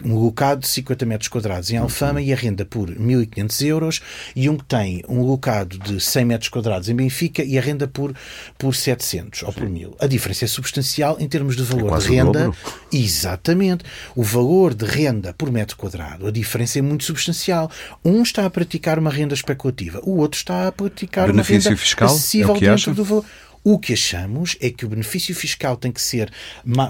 [0.05, 4.01] um locado de 50 metros quadrados em Alfama e arrenda por 1.500 euros
[4.35, 8.15] e um que tem um locado de 100 metros quadrados em Benfica e arrenda por,
[8.59, 9.94] por 700 ou por 1.000?
[9.99, 12.45] A diferença é substancial em termos de valor quase de o renda.
[12.45, 12.59] dobro.
[12.93, 13.85] Exatamente.
[14.15, 17.71] O valor de renda por metro quadrado, a diferença é muito substancial.
[18.05, 21.77] Um está a praticar uma renda especulativa, o outro está a praticar Benefício uma renda
[21.77, 22.09] fiscal?
[22.09, 22.95] É o acessível que dentro acha?
[22.95, 23.25] do valor.
[23.63, 26.31] O que achamos é que o benefício fiscal tem que ser,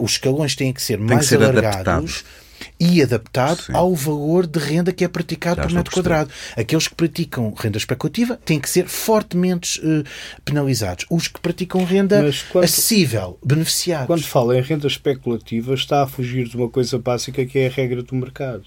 [0.00, 2.24] os escalões têm que ser que mais ser alargados
[2.78, 3.72] e adaptado Sim.
[3.74, 6.30] ao valor de renda que é praticado Já por metro quadrado.
[6.56, 10.02] Aqueles que praticam renda especulativa têm que ser fortemente eh,
[10.44, 11.06] penalizados.
[11.10, 14.06] Os que praticam renda quando- acessível, beneficiados.
[14.06, 17.70] Quando fala em renda especulativa, está a fugir de uma coisa básica que é a
[17.70, 18.64] regra do mercado.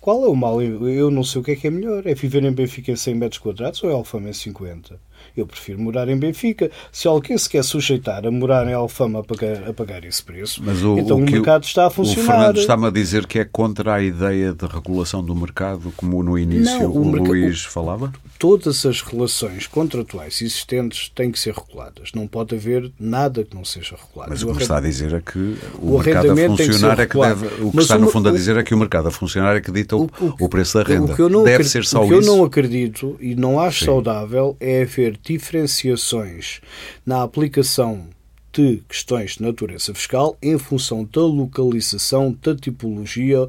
[0.00, 0.62] Qual é o mal?
[0.62, 2.06] Eu não sei o que é que é melhor.
[2.06, 5.00] É viver em Benfica em 100 metros quadrados ou é Alfama em 50?
[5.36, 6.70] Eu prefiro morar em Benfica.
[6.90, 10.62] Se alguém se quer sujeitar a morar em Alfama a pagar, a pagar esse preço,
[10.64, 12.26] Mas o, então o, que mercado está a O funcionar.
[12.26, 16.38] Fernando está-me a dizer que é contra a ideia de regulação do mercado, como no
[16.38, 18.12] início Não, o o, Luís falava?
[18.38, 22.10] Todas as relações contratuais existentes têm que ser reguladas.
[22.14, 24.30] Não pode haver nada que não seja regulado.
[24.30, 25.38] Mas O o que está a dizer é que
[25.80, 27.46] o, O mercado a funcionar é que deve.
[27.62, 29.56] O que Mas está, no fundo, a o- dizer é que o mercado a funcionar
[29.56, 31.12] é que dita o, O- o preço da renda.
[31.12, 33.58] O que eu não deve acredito- ser só o que eu não acredito e não
[33.60, 33.84] acho Sim.
[33.86, 36.60] saudável é haver diferenciações
[37.04, 38.08] na aplicação
[38.52, 43.46] de questões de natureza fiscal em função da localização, da tipologia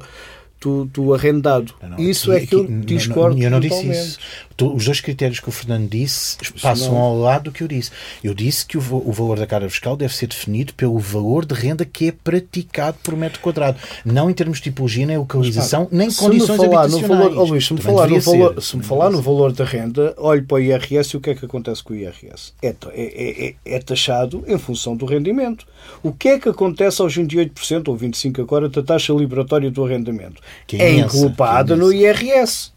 [0.60, 1.72] do, do arrendado.
[1.80, 4.18] Não, não, isso aqui- é que eu discordo não, Eu não disse isso.
[4.60, 7.90] Os dois critérios que o Fernando disse passam não- ao lado do que eu disse.
[8.24, 11.54] Eu disse que o, o valor da carga fiscal deve ser definido pelo valor de
[11.54, 13.78] renda que é praticado por metro quadrado.
[14.04, 17.08] Não em termos de tipologia, nem localização, nem Se me condições falar habitacionais.
[17.24, 19.64] valor, oh, Luís, se me Também falar, no valor, se me falar no valor da
[19.64, 22.52] renda, olhe para o IRS e o que é que acontece com o IRS?
[22.60, 25.66] É, é, é, é- é taxado em função do rendimento.
[26.02, 30.42] O que é que acontece aos 28% ou 25% agora da taxa liberatória do arrendamento?
[30.66, 32.72] Que é é englobada é no IRS.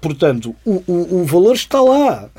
[0.00, 2.30] Portanto, o, o, o valor está lá.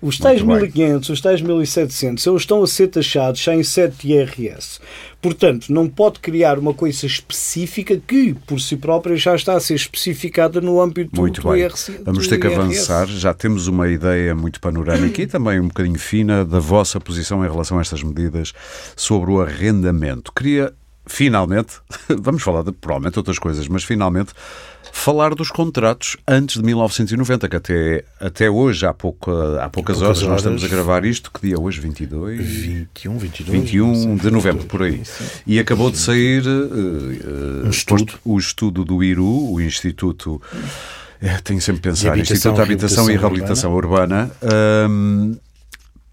[0.00, 0.90] Os tais Muito bem.
[0.92, 4.78] 1.500, os tais 1.700, eles estão a ser taxados já em 7 IRS.
[5.20, 9.74] Portanto, não pode criar uma coisa específica que, por si própria, já está a ser
[9.74, 11.60] especificada no âmbito do- Muito do bem.
[11.60, 11.92] IRS.
[12.04, 12.60] Vamos ter que IRS.
[12.62, 13.06] avançar.
[13.08, 17.50] Já temos uma ideia muito panorâmica e também um bocadinho fina da vossa posição em
[17.50, 18.52] relação a estas medidas
[18.96, 20.32] sobre o arrendamento.
[20.32, 20.72] Queria
[21.06, 21.74] finalmente,
[22.20, 24.32] vamos falar de provavelmente outras coisas, mas finalmente
[24.92, 30.02] falar dos contratos antes de 1990, que até, até hoje, há, pouco, há poucas, poucas
[30.02, 31.80] horas, horas, nós estamos a gravar isto, que dia é hoje?
[31.80, 32.38] 22?
[32.38, 33.60] 21, 22.
[33.60, 35.02] 21 de novembro, por aí.
[35.46, 38.14] E acabou de sair uh, um estudo.
[38.24, 40.40] o estudo do IRU, o Instituto...
[41.22, 45.36] É, tenho sempre pensado, Instituto de Habitação e Reabilitação Urbana, Urbana um,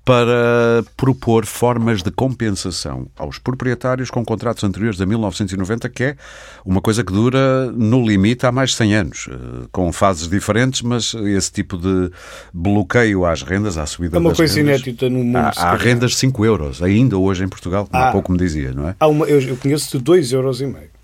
[0.08, 6.16] para propor formas de compensação aos proprietários com contratos anteriores a 1990, que é
[6.64, 10.82] uma coisa que dura, no limite, há mais de 100 anos, eh, com fases diferentes,
[10.82, 12.10] mas esse tipo de
[12.54, 14.26] bloqueio às rendas, à subida das rendas...
[14.26, 15.36] É uma coisa rendas, inédita no mundo.
[15.36, 18.38] Há, há rendas de 5 euros, ainda hoje em Portugal, como há, há pouco me
[18.38, 18.96] dizia, não é?
[18.98, 20.97] Há uma, eu, eu conheço de 2 euros e meio.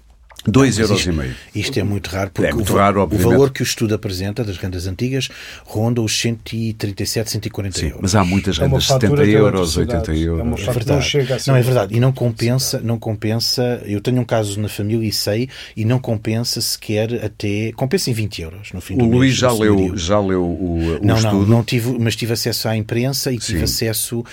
[0.48, 1.00] 2,5 euros.
[1.00, 1.36] Isto, e meio.
[1.56, 4.44] isto é muito raro, porque é muito o, raro, o, valor que o estudo apresenta
[4.44, 5.30] das rendas antigas
[5.66, 8.00] ronda os 137, 140 Sim, euros.
[8.02, 10.60] Mas há muitas é rendas, é 70 euros, 80 euros.
[10.60, 11.18] É, é verdade.
[11.48, 11.96] Não, não, é verdade.
[11.96, 13.82] E não compensa, não compensa.
[13.86, 17.72] Eu tenho um caso na família e sei, e não compensa sequer até.
[17.74, 19.16] Compensa em 20 euros no fim do o mês.
[19.16, 21.38] O Luís já leu, já leu o, o não, estudo?
[21.38, 23.64] Não, não tive, mas tive acesso à imprensa e tive Sim.
[23.64, 24.26] acesso uh,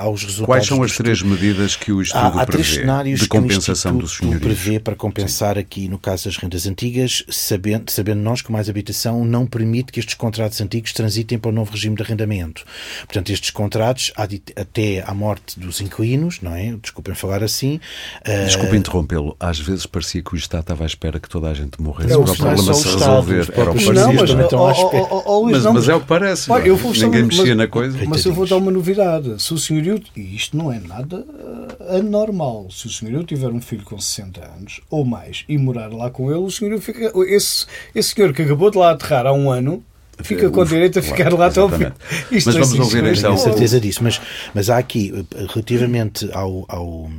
[0.00, 0.46] aos resultados.
[0.46, 3.98] Quais são as três medidas que o estudo há, há prevê três cenários de compensação
[3.98, 5.60] que o Instituto dos prevê para compensar Sim.
[5.60, 10.00] aqui, no caso das rendas antigas, sabendo, sabendo nós que mais habitação não permite que
[10.00, 12.64] estes contratos antigos transitem para o novo regime de arrendamento.
[13.00, 16.76] Portanto, estes contratos, até à morte dos inquilinos, não é?
[16.80, 17.80] Desculpem falar assim.
[18.46, 18.76] Desculpe uh...
[18.76, 19.36] interrompê-lo.
[19.38, 22.20] Às vezes parecia que o Estado estava à espera que toda a gente morresse para
[22.20, 23.52] o problema se resolver.
[23.52, 26.50] Era o que não, mas, mas, mas é o que parece.
[26.50, 27.98] Olha, eu vou Ninguém mexia na coisa.
[28.06, 29.40] Mas eu vou dar uma novidade.
[29.42, 33.60] Se o senhorio, e isto não é nada uh, anormal, se o senhorio tiver um
[33.60, 38.14] filho com 60 anos ou mais e morar lá com ele, senhor fica, esse, esse
[38.14, 39.82] senhor que acabou de lá aterrar há um ano
[40.22, 41.86] fica com direito a ficar lá até ao fim.
[42.30, 43.34] Mas vamos é ouvir então.
[43.34, 44.20] Tenho certeza disso, mas,
[44.54, 47.10] mas há aqui, relativamente ao, ao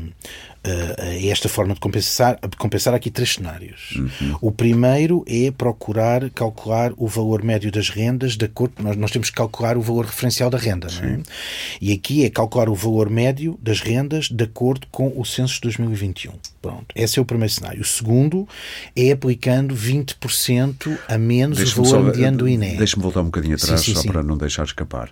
[0.66, 3.96] uh, esta forma de compensar, de compensar aqui três cenários.
[3.96, 4.38] Uhum.
[4.42, 8.74] O primeiro é procurar calcular o valor médio das rendas de acordo.
[8.82, 11.20] Nós, nós temos que calcular o valor referencial da renda, não é?
[11.80, 15.62] E aqui é calcular o valor médio das rendas de acordo com o censo de
[15.62, 16.34] 2021.
[16.62, 16.86] Pronto.
[16.96, 17.82] Esse é o primeiro cenário.
[17.82, 18.48] O segundo
[18.96, 22.78] é aplicando 20% a menos o valor mediano do INE.
[22.78, 24.08] Deixa-me voltar um bocadinho atrás, sim, sim, só sim.
[24.10, 25.12] para não deixar escapar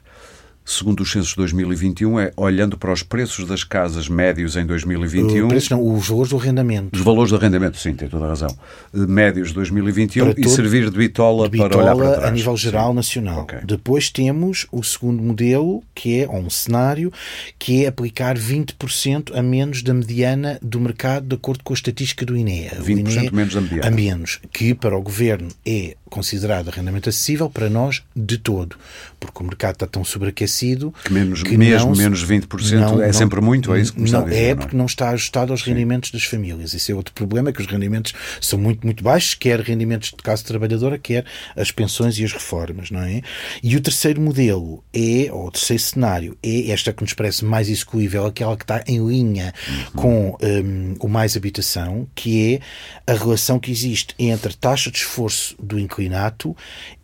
[0.69, 5.45] segundo os censos de 2021, é olhando para os preços das casas médios em 2021.
[5.45, 6.95] Os preços não, os valores do arrendamento.
[6.95, 8.55] Os valores do arrendamento, sim, tem toda a razão.
[8.93, 12.29] Eh, médios de 2021 e servir de bitola, de bitola para olhar para trás.
[12.29, 12.95] a nível geral sim.
[12.95, 13.41] nacional.
[13.41, 13.59] Okay.
[13.65, 17.11] Depois temos o segundo modelo, que é, ou um cenário,
[17.57, 22.23] que é aplicar 20% a menos da mediana do mercado, de acordo com a estatística
[22.25, 22.69] do INE.
[22.79, 23.87] 20% INE, menos da mediana.
[23.87, 28.75] A menos, que para o governo é considerado arrendamento acessível, para nós, de todo.
[29.19, 30.58] Porque o mercado está tão sobreaquecido
[31.03, 34.09] que, menos, que mesmo não, menos 20% não, é sempre muito, é isso que me
[34.09, 35.71] não, está a dizer, É porque não está ajustado aos Sim.
[35.71, 36.73] rendimentos das famílias.
[36.73, 40.17] Isso é outro problema, é que os rendimentos são muito, muito baixos, quer rendimentos de
[40.17, 43.21] casa trabalhadora, quer as pensões e as reformas, não é?
[43.61, 47.69] E o terceiro modelo é, ou o terceiro cenário, é esta que nos parece mais
[47.69, 49.85] execuível, aquela que está em linha uhum.
[49.95, 52.59] com um, o mais habitação, que
[53.05, 56.55] é a relação que existe entre taxa de esforço do inclinato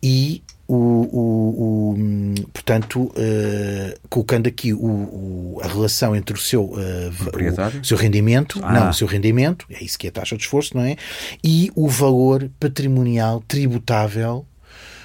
[0.02, 7.80] e o, o, o, portanto, uh, colocando aqui o, a relação entre o seu, uh,
[7.80, 8.72] o, seu rendimento, ah.
[8.72, 10.96] não, o seu rendimento, é isso que é a taxa de esforço, não é?
[11.42, 14.46] E o valor patrimonial tributável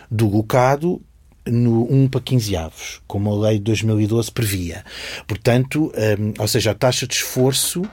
[0.10, 1.02] do locado
[1.46, 4.84] no 1 para 15 avos, como a lei de 2012 previa.
[5.28, 7.84] Portanto, um, ou seja, a taxa de esforço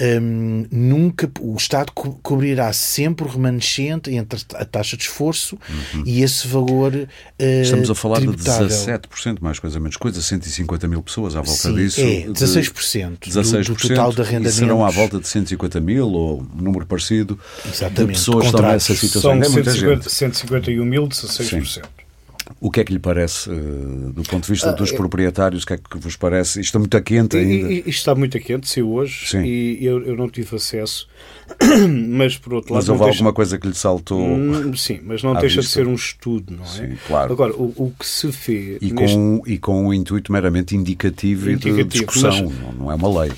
[0.00, 5.58] um, nunca o Estado co cobrirá sempre o remanescente entre a taxa de esforço
[5.94, 6.02] uhum.
[6.06, 6.94] e esse valor.
[6.94, 8.66] Uh, Estamos a falar tributável.
[8.66, 12.00] de 17%, mais coisa menos coisa, 150 mil pessoas à volta Sim, disso.
[12.00, 14.54] É, 16%, de, 16% do, do total de arrendamentos.
[14.54, 18.72] serão à volta de 150 mil ou um número parecido Exatamente, de pessoas que estão
[18.72, 19.30] nessa situação.
[19.32, 21.64] São é 150, 151 mil, 16%.
[21.66, 21.80] Sim.
[22.64, 25.66] O que é que lhe parece, eh, do ponto de vista ah, dos proprietários, o
[25.66, 26.60] que é que vos parece?
[26.60, 27.72] Isto está muito quente ainda?
[27.72, 29.42] Isto está muito quente, saiu hoje, Sim.
[29.42, 31.08] e eu, eu não tive acesso,
[32.08, 32.82] mas por outro lado...
[32.82, 34.22] Mas houve alguma coisa que lhe saltou?
[34.22, 35.62] Hum, sim, mas não deixa vista.
[35.62, 36.68] de ser um estudo, não é?
[36.68, 37.32] Sim, claro.
[37.32, 38.78] Agora, o, o que se fez...
[38.80, 39.16] E, neste...
[39.16, 42.78] com, e com um intuito meramente indicativo, indicativo e de discussão, mas...
[42.78, 43.32] não é uma lei.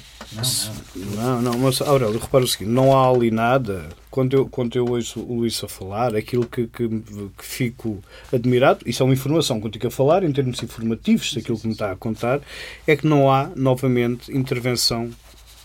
[1.17, 3.89] Não, não, mas Aurélio, repara o seguinte: não há ali nada.
[4.15, 8.01] Quando eu, quando eu ouço o Luís a falar, aquilo que, que, que fico
[8.33, 11.67] admirado, isso é uma informação que eu tenho a falar, em termos informativos, daquilo que
[11.67, 12.41] me está a contar,
[12.87, 15.11] é que não há, novamente, intervenção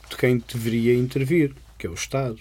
[0.10, 2.40] de quem deveria intervir, que é o Estado.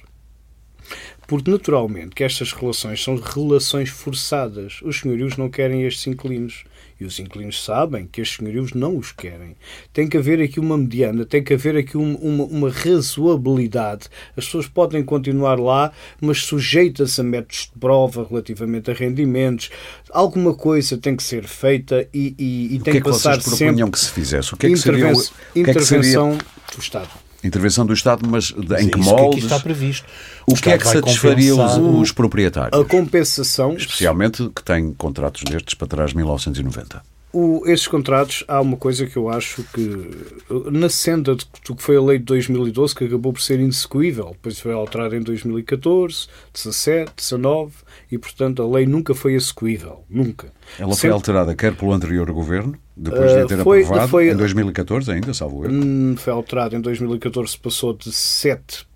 [1.27, 4.81] Porque, naturalmente, que estas relações são relações forçadas.
[4.83, 6.65] Os senhorios não querem estes inquilinos.
[7.01, 9.57] E os inquilinos sabem que estes senhorios não os querem.
[9.93, 14.09] Tem que haver aqui uma mediana, tem que haver aqui uma, uma, uma razoabilidade.
[14.37, 19.71] As pessoas podem continuar lá, mas sujeitas a métodos de prova relativamente a rendimentos.
[20.11, 23.77] Alguma coisa tem que ser feita e, e, e tem que, que, passar vocês propunham
[23.77, 24.55] sempre que se fizesse?
[24.55, 26.39] O que é que seria, o que é que seria intervenção
[26.75, 27.28] do Estado.
[27.45, 29.45] Intervenção do Estado, mas de- em Sim, que isso que moldes?
[29.45, 30.07] está previsto.
[30.47, 32.81] O que é que satisfaria os, os proprietários?
[32.81, 37.03] A compensação, Especialmente que têm contratos destes para trás de 1990.
[37.39, 40.11] O, esses contratos, há uma coisa que eu acho que,
[40.71, 44.59] na senda do que foi a lei de 2012, que acabou por ser inexecuível, depois
[44.59, 47.73] foi alterada em 2014, 17, 19,
[48.11, 50.05] e portanto a lei nunca foi execuível.
[50.09, 50.53] Nunca.
[50.79, 54.09] Ela foi Sempre- alterada quer pelo anterior governo, depois de a ter Uh, foi- aprovado,
[54.09, 55.75] foi- em 2014 ainda, salvo erro.
[55.75, 58.88] Hum, foi alterado em 2014, passou de 7, uh,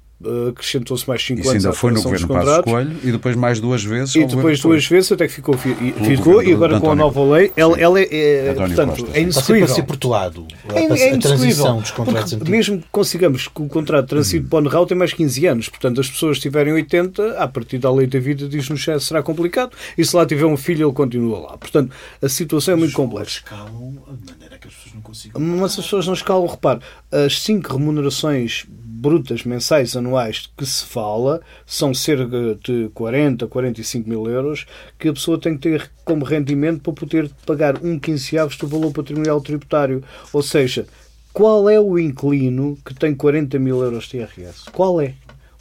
[0.50, 2.64] acrescentou-se mais 5 Isso anos ainda à foi no governo dos Passos.
[2.64, 4.14] Coelho e depois mais duas vezes.
[4.14, 7.52] E depois duas vezes até que ficou, e- ficou e agora com a nova lei,
[7.56, 9.28] ela, ela é, é, portanto, Costa, é sim.
[9.28, 9.68] Está sempre a inexecuível.
[9.68, 10.46] ser portuado.
[10.74, 11.74] É, é a transição indiscutível.
[11.80, 12.48] dos contratos antigos.
[12.50, 15.68] mesmo que consigamos que o contrato transite para o tem mais 15 anos.
[15.68, 19.72] Portanto, as pessoas tiverem 80, a partir da lei da vida diz-nos que será complicado.
[19.96, 21.58] E se lá tiver um filho, ele continua lá.
[21.58, 23.38] Portanto, a situação é muito complexa.
[23.38, 25.40] escalam de maneira que as pessoas não consigam.
[25.40, 26.46] Mas as pessoas não escalam.
[26.46, 28.66] Repare, as 5 remunerações
[29.02, 34.64] brutas mensais anuais que se fala são cerca de 40, 45 mil euros
[34.96, 38.92] que a pessoa tem que ter como rendimento para poder pagar um quinzeavos do valor
[38.92, 40.04] patrimonial tributário.
[40.32, 40.86] Ou seja,
[41.32, 44.70] qual é o inquilino que tem 40 mil euros de IRS?
[44.70, 45.14] Qual é?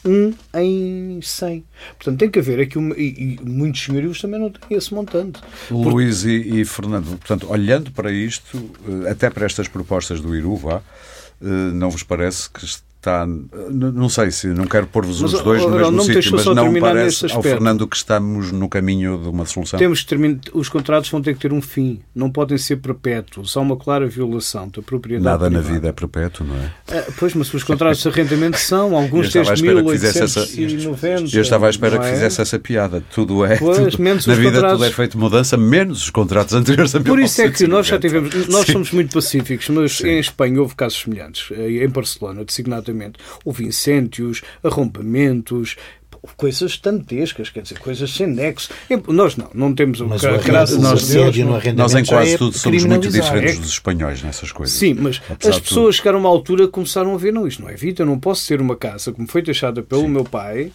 [0.06, 1.64] Um em 100.
[1.98, 5.42] Portanto, tem que haver aqui uma, e, e muitos senhorios também não têm esse montante.
[5.72, 10.84] Luís e, e Fernando, portanto, olhando para isto, eh, até para estas propostas do Iruva,
[11.42, 12.66] eh, não vos parece que
[13.02, 13.26] está.
[13.28, 17.32] Não sei se não quero pôr-vos os dois no mesmo não sítio, mas não parece
[17.32, 17.41] ao.
[17.41, 19.80] Fernando que estamos no caminho de uma solução.
[19.80, 23.58] Temos que terminar, os contratos vão ter que ter um fim, não podem ser perpétuos.
[23.58, 25.26] Há uma clara violação da propriedade.
[25.26, 25.74] Nada na privada.
[25.74, 26.72] vida é perpétuo, não é?
[26.91, 31.36] Ah, pois, mas os contratos de arrendamento são, alguns desde espera que fizesse essa- 1890.
[31.36, 32.14] Eu estava à espera que é?
[32.14, 33.04] fizesse essa piada.
[33.14, 33.58] Tudo é.
[33.58, 34.72] Pois, tudo- na vida contratos.
[34.80, 37.97] tudo é feito mudança, menos os contratos anteriores a Por isso é que nós já
[37.97, 38.30] 1990.
[38.30, 38.74] tivemos, nós Sim.
[38.74, 41.49] somos muito pacíficos, mas em Espanha houve casos semelhantes.
[41.58, 42.43] Em Barcelona,
[42.92, 45.76] designadamente, houve incêndios, arrombamentos,
[46.38, 48.70] coisas dantescas, quer dizer, coisas sem nexo.
[49.08, 51.76] Nós não, não temos o Mas o gra- arrendamento- graças o a Deus.
[51.76, 53.62] Nós em quase é tudo somos muito diferentes É.
[53.62, 54.76] dos espanhóis nessas coisas.
[54.78, 57.62] Sim, mas Apesar as pessoas chegaram a uma altura que começaram a ver, não, isto
[57.64, 60.72] não é vida, eu não posso ter uma casa como foi deixada pelo meu pai,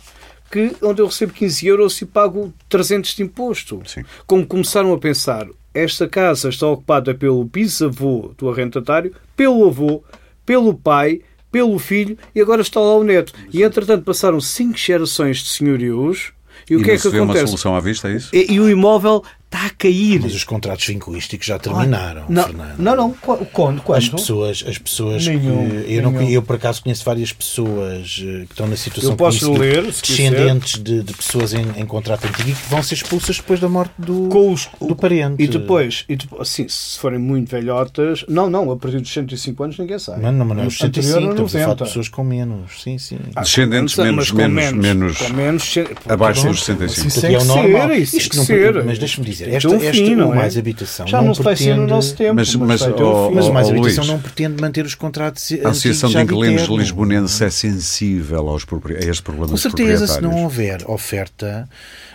[0.50, 3.80] que, onde eu recebo 15 euros e pago 300 de imposto.
[3.86, 4.02] Sim.
[4.26, 10.02] Como começaram a pensar, esta casa está ocupada pelo bisavô do arrendatário, pelo avô,
[10.44, 11.20] pelo pai,
[11.56, 13.32] pelo filho e agora está lá o neto.
[13.50, 16.32] E entretanto passaram cinco gerações de senhorios
[16.68, 18.28] e o E que é se que vê uma solução à vista, é isso?
[18.30, 20.20] E, e o imóvel está a cair.
[20.20, 22.78] Mas os contratos vinculísticos já terminaram, não, Fernando.
[22.78, 23.10] não, não.
[23.12, 23.80] Qu- Quando?
[23.82, 23.98] Quando?
[23.98, 28.44] As pessoas, as pessoas Nenhum, que eu, não, eu por acaso conheço várias pessoas eh,
[28.46, 31.86] que estão na situação Eu posso que conheci, ler, descendentes de, de pessoas em, em
[31.86, 35.42] contrato antigo e que vão ser expulsas depois da morte do, com os, do parente.
[35.42, 39.62] E depois, e depois assim, se forem muito velhotas, não, não, a partir dos 105
[39.64, 40.22] anos ninguém sabe.
[40.22, 41.84] Não, não, mas não é os 65, Anterior a estamos a falar de 90.
[41.84, 42.82] pessoas com menos.
[42.82, 43.18] Sim, sim.
[43.34, 45.74] Ah, Descendentes com menos- menos- menos- com menos
[46.08, 47.08] Abaixo dos 65.
[47.08, 47.88] Isso é o que normal.
[47.88, 48.62] ser, isso Isto tem não que ser.
[48.72, 50.36] pretende- mas deixa-me dizer, Tem esta, um esta fim, o não é?
[50.36, 52.82] mais habitação Já não não se vai ser no pretende- nosso tempo, Mas- mas, mas,
[52.82, 53.34] oh, um fim.
[53.34, 54.08] Mas o mais Oh, habitação Luís.
[54.14, 56.76] não pretende manter os contratos A Associação de Inquilinos eterno.
[56.78, 61.68] Lisbonenses é sensível aos propri- a este problema Com certeza, se não houver oferta,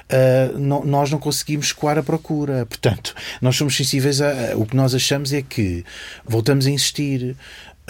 [0.09, 2.65] ah, não- nós não conseguimos escoar a procura.
[2.65, 4.29] Portanto, nós somos sensíveis a.
[4.51, 5.83] a- O que nós achamos é que
[6.25, 7.35] voltamos a insistir.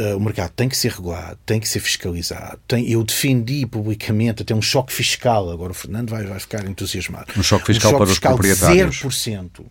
[0.01, 2.59] Ah, o mercado tem que ser regulado, tem que ser fiscalizado.
[2.67, 5.49] Tem, eu defendi publicamente até um choque fiscal.
[5.51, 7.27] Agora o Fernando vai, vai ficar entusiasmado.
[7.37, 9.01] Um choque fiscal para os fiscal de proprietários.
[9.01, 9.65] 0%.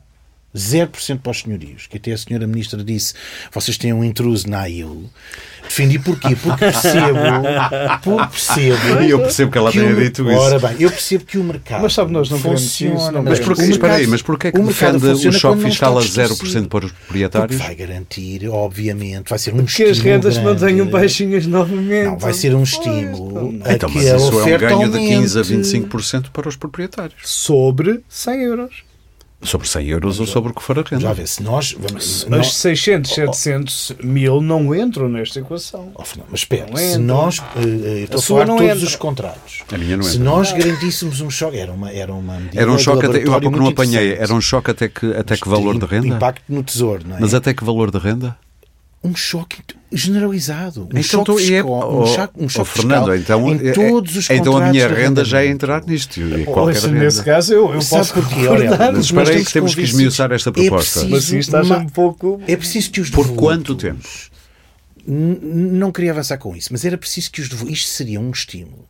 [0.57, 3.15] 0% para os senhorios, que até a senhora ministra disse
[3.53, 5.05] vocês têm um intruso na AIL.
[5.63, 6.35] Defendi porquê?
[6.35, 7.19] Porque percebo,
[8.03, 10.41] porque percebo E eu percebo que ela tenha dito isso.
[10.41, 13.13] Ora bem, eu percebo que o mercado Mas sabe, nós não queremos isso, funciona.
[13.13, 13.47] não Mas queremos.
[13.47, 15.55] porquê, o espera aí, mercado- mas porquê é que o mercado defende o funciona choque
[15.55, 16.69] quando não fiscal a está 0% distorcido.
[16.69, 17.57] para os Porque proprietários?
[17.61, 20.61] vai garantir, obviamente, vai ser um Que as estímulo rendas grande.
[20.63, 22.05] mantenham baixinhas novamente.
[22.07, 25.43] Não, vai ser um estímulo a Então, mas isso é um ganho de 15 a
[25.43, 25.69] aumente.
[25.69, 27.21] 25% para os proprietários.
[27.23, 28.90] Sobre 100 euros.
[29.43, 31.01] Sobre 100 euros ou sobre o que for a renda.
[31.03, 31.73] Já vê, se nós...
[31.79, 35.91] Vamos, As nós 600, 700 mil não entram nesta equação.
[35.95, 37.39] Oh, Fernando, mas espera, Não se nós.
[37.57, 38.87] eh, estou A a sua falar todos entra.
[38.87, 39.63] os contratos.
[39.73, 40.25] A minha não Se entra.
[40.31, 43.41] nós garantíssemos um choque, era uma, era uma medida Era um choque, até, eu há
[43.41, 46.09] pouco não apanhei, era um choque até que, até que valor de renda?
[46.09, 47.21] Impacto no tesouro, não é?
[47.21, 48.37] Mas até que valor de renda?
[49.03, 49.57] Um choque.
[49.93, 50.83] Generalizado.
[50.83, 53.69] Um Então, choque é- fiscal, um oh, choque, um oh, choque Fernando, fiscal então, em
[53.69, 56.21] é- todos os então a minha renda já é entrar nisto.
[56.21, 57.01] E qualquer Ouça, renda.
[57.05, 58.47] nesse caso, eu, eu Sabe posso porquê?
[58.47, 58.93] Olha, concordar.
[58.93, 61.01] Mas espera aí que temos que esmiuçar esta É proposta.
[61.05, 62.41] preciso Mas acha uma- um pouco...
[62.47, 64.01] É preciso que os Por quanto tempo?
[65.07, 67.79] Não queria avançar com isso, mas era preciso que os devolutos.
[67.81, 68.87] Isto seria um estímulo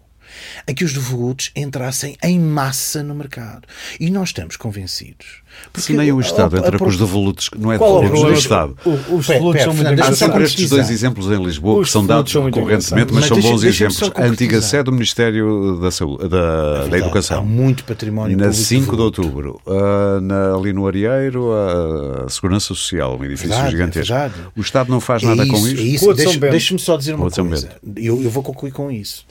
[0.66, 3.62] a que os devolutos entrassem em massa no mercado.
[3.99, 5.41] E nós estamos convencidos.
[5.74, 8.20] Se nem o Estado a- a- entra a- com os devolutos, não é é devolutos
[8.22, 8.33] do?
[8.35, 8.76] Estado.
[9.11, 12.33] Os pera, são muito Há sempre estes dois exemplos em Lisboa Os que são dados
[12.33, 14.11] recorrentemente, mas Mas são deixa- bons exemplos.
[14.14, 17.45] A antiga sede do Ministério da, Saúde, da, da Há Educação.
[17.45, 23.18] muito património Na público 5 de outubro, ah, na, ali no Areeiro, a Segurança Social,
[23.18, 24.14] um edifício Verdade, é gigantesco.
[24.57, 26.51] o Estado não faz É nada com isso, é.
[26.51, 27.70] Deixa-me só dizer uma coisa.
[27.97, 29.24] Eu vou concluir com isso.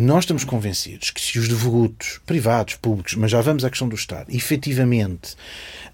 [0.00, 3.96] Nós estamos convencidos que se os devolutos, privados, públicos, mas já vamos à questão do
[3.96, 5.34] Estado, efetivamente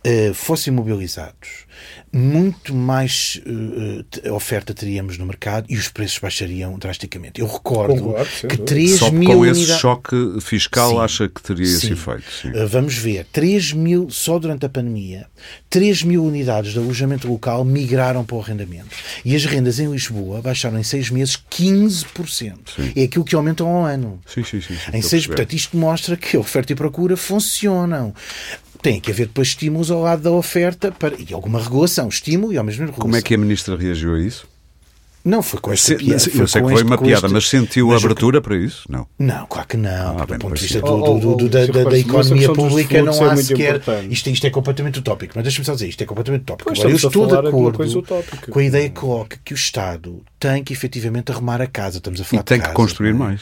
[0.05, 1.64] eh, fossem mobilizados,
[2.12, 3.41] muito mais
[4.11, 7.41] te- oferta teríamos no mercado e os preços baixariam drasticamente.
[7.41, 8.64] Eu recordo Concordo, que dúvida.
[8.64, 10.99] 3 Só mil com esse choque fiscal Sim.
[11.01, 11.93] acha que teria esse Sim.
[11.93, 12.24] efeito.
[12.43, 12.49] Sim.
[12.51, 15.26] Uh, Vamos ver, 3 mil, só durante a pandemia,
[15.70, 18.89] 3 mil unidades de alojamento local migraram para o arrendamento.
[19.24, 22.93] E as rendas em Lisboa baixaram em 6 meses 15%.
[22.97, 24.20] É aquilo que aumentam ao ano.
[24.26, 28.14] Sim, sim, sim, sim, Em seis, portanto, isto mostra que a oferta e procura funcionam.
[28.85, 32.07] Tem que haver depois estímulos ao lado da oferta para, e alguma regulação.
[32.07, 33.03] Estímulo e ao mesmo tempo regulação.
[33.11, 34.47] Como é que a Ministra reagiu a isso?
[35.24, 36.12] Não, foi com esta Se- piada.
[36.12, 38.57] eu sei que foi este- uma piada, este- mas sentiu mas o que- abertura para
[38.59, 38.82] isso?
[38.91, 39.07] Não.
[39.18, 40.18] Não, claro que não.
[40.18, 41.89] Ah, do ponto de vista do, do- do- do- da, Oh, oh, da- da oh,
[41.89, 43.76] essa economia pública, não é há sequer.
[43.76, 44.12] importante.
[44.12, 46.68] Isto, isto é completamente utópico, mas deixa-me só dizer, isto é completamente utópico.
[46.68, 48.05] Pois, Agora, eu estou de acordo
[48.51, 51.97] com a ideia que coloca que o Estado tem que efetivamente arrumar a casa.
[51.97, 53.39] Estamos a E falar de tem que construir não é?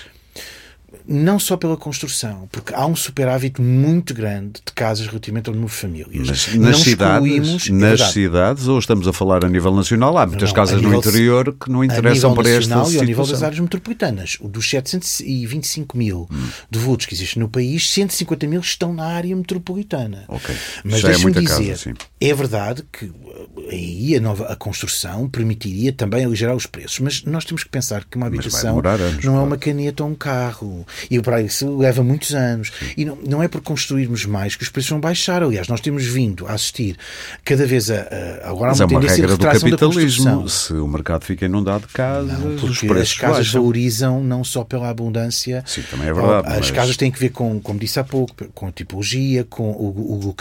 [1.07, 5.71] Não só pela construção, porque há um superávit muito grande de casas relativamente ao número
[5.73, 6.29] de famílias.
[6.29, 10.51] Mas nas cidades, é nas cidades, ou estamos a falar a nível nacional, há muitas
[10.51, 13.05] Não, casas a no nível- interior que não interessam nível para esta nacional e ao
[13.05, 13.47] nível das situação.
[13.47, 14.37] áreas metropolitanas.
[14.41, 16.49] O dos 725 mil Hum.
[16.71, 20.25] devolutos que existem no país, 150 mil estão na área metropolitana.
[20.29, 20.55] Ok.
[20.85, 21.95] Mas é deixa-me casa, dizer, sim.
[22.21, 27.23] é verdade que uh, aí a, nova, a construção permitiria também aligerar os preços, mas
[27.25, 28.81] nós temos que pensar que uma habitação
[29.25, 30.87] não é uma caneta ou um carro.
[31.11, 32.73] E para isso leva muitos anos.
[32.97, 35.43] E não, não é por construirmos mais que os preços vão baixar.
[35.43, 36.97] Aliás, nós temos vindo a assistir
[37.45, 37.95] cada vez a.
[38.43, 40.49] a agora há uma é uma regra do capitalismo.
[40.49, 43.61] Se o mercado fica inundado de casas, Não, os preços as casas baixam.
[43.63, 45.63] valorizam não só pela abundância.
[45.67, 48.35] Sim, também é verdade, As mas- casas têm que ver com, como disse há pouco,
[48.55, 49.89] com a tipologia, com o,
[50.29, 50.35] o,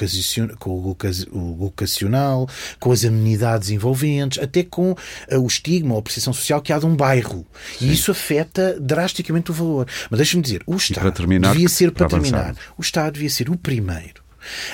[0.59, 2.47] com o, locas- o locacional,
[2.79, 4.95] com as amenidades envolventes, até com
[5.27, 7.45] eh, o estigma ou a percepção social que há de um bairro.
[7.79, 9.87] E isso afeta drasticamente o valor.
[10.09, 12.37] Mas deixa-me dizer, o Estado para terminar, devia ser, para para avançar.
[12.37, 14.21] terminar, o Estado devia ser o primeiro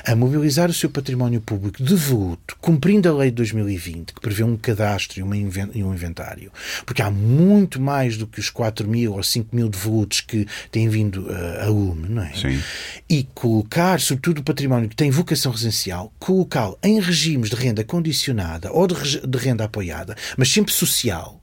[0.05, 4.55] a mobilizar o seu património público devoluto, cumprindo a lei de 2020, que prevê um
[4.55, 6.53] cadastro e um inventário,
[6.85, 10.87] porque há muito mais do que os 4 mil ou 5 mil devolutos que têm
[10.87, 12.33] vindo eh, a lume, não é?
[12.33, 12.61] Sim.
[13.09, 18.71] E colocar, sobretudo, o património que tem vocação residencial, colocá-lo em regimes de renda condicionada
[18.71, 21.41] ou de, de renda apoiada, mas sempre social.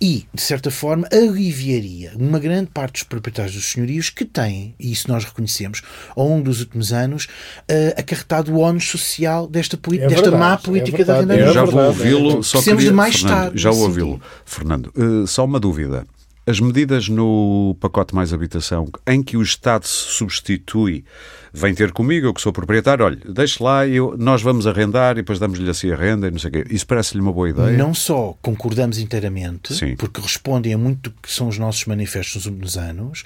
[0.00, 4.92] E, de certa forma, aliviaria uma grande parte dos proprietários dos senhorios que têm, e
[4.92, 5.82] isso nós reconhecemos,
[6.16, 7.28] ao longo dos últimos anos,
[7.68, 11.50] eh, acarretado o ónus social desta, É desta verdade, má é política da verdade, renda
[11.50, 12.42] é já vou ouvi-lo, é.
[12.42, 12.90] só Precisamos queria...
[12.90, 14.20] de mais Fernando, Estado, Já ouvi-lo.
[14.44, 16.06] Fernando, eh, só uma dúvida.
[16.50, 21.04] As medidas no pacote mais habitação em que o Estado se substitui,
[21.52, 25.20] vem ter comigo, eu que sou proprietário, olha, deixe lá, eu, nós vamos arrendar e
[25.20, 26.64] depois damos-lhe assim a renda e não sei o quê.
[26.68, 27.76] Isso parece-lhe uma boa ideia?
[27.76, 29.94] Não só concordamos inteiramente, Sim.
[29.94, 33.22] porque respondem a muito que são os nossos manifestos nos últimos anos,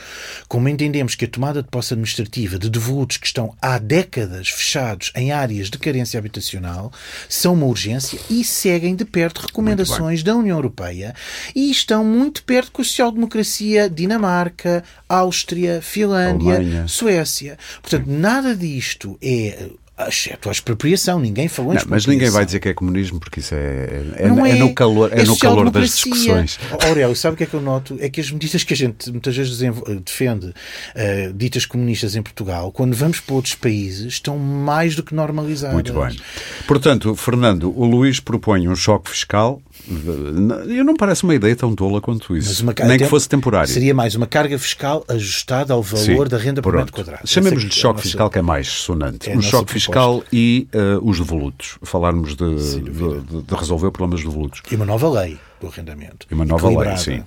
[0.46, 5.12] como entendemos que a tomada de posse administrativa de devolutos que estão há décadas fechados
[5.16, 6.92] em áreas de carência habitacional
[7.26, 11.14] são uma urgência e seguem de perto recomendações da União Europeia
[11.56, 12.84] e estão muito perto com a
[13.18, 16.88] social-democracia Dinamarca, Áustria, Finlândia, Alemanha.
[16.88, 17.56] Suécia.
[17.80, 19.68] Portanto, nada disto é.
[20.08, 23.38] Exceto a expropriação, ninguém falou em Não, mas ninguém vai dizer que é comunismo porque
[23.38, 26.58] isso é, é, Não é no calor, é no calor das discussões.
[26.84, 27.96] Aurélio, sabe o que é que eu noto?
[28.00, 30.52] É que as medidas que a gente muitas vezes desenvol- defende,
[30.96, 35.74] eh, ditas comunistas em Portugal, quando vamos para outros países, estão mais do que normalizadas.
[35.74, 36.18] Muito bem.
[36.66, 39.62] Portanto, Fernando, o Luís propõe um choque fiscal.
[39.86, 42.64] Eu não parece uma ideia tão tola quanto isso.
[42.86, 43.68] Nem que fosse temporário.
[43.68, 46.84] Seria mais uma carga fiscal ajustada ao valor Sim, da renda por pronto.
[46.86, 47.26] metro quadrado.
[47.28, 49.30] Chamemos-lhe é a choque nossa- fiscal, que é mais sonante.
[49.30, 49.72] é um choque proposta.
[49.72, 51.78] fiscal e eh, os devolutos.
[51.82, 54.62] Falarmos de, de, de- de resolver o problema dos devolutos.
[54.70, 56.26] E uma nova lei do arrendamento.
[56.30, 57.22] E uma nova lei, sim.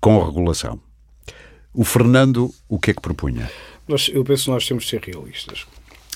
[0.00, 0.80] Com regulação.
[1.72, 3.50] O Fernando, o que é que propunha?
[3.86, 5.66] Nós, eu penso que nós temos de ser realistas.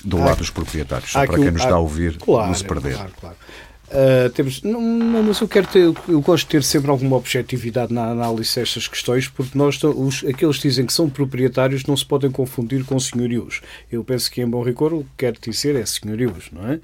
[0.03, 2.55] Do Há- lado dos proprietários, para quem um- nos há- está a ouvir claro, não
[2.55, 2.95] se perder.
[2.95, 3.35] Claro, claro.
[3.91, 7.93] Uh, temos, não, não, mas eu quero ter, eu gosto de ter sempre alguma objetividade
[7.93, 12.05] na análise destas questões, porque nós, os, aqueles que dizem que são proprietários não se
[12.05, 13.61] podem confundir com senhorios.
[13.91, 16.79] Eu penso que em bom rigor o que quer dizer é senhorios, não é?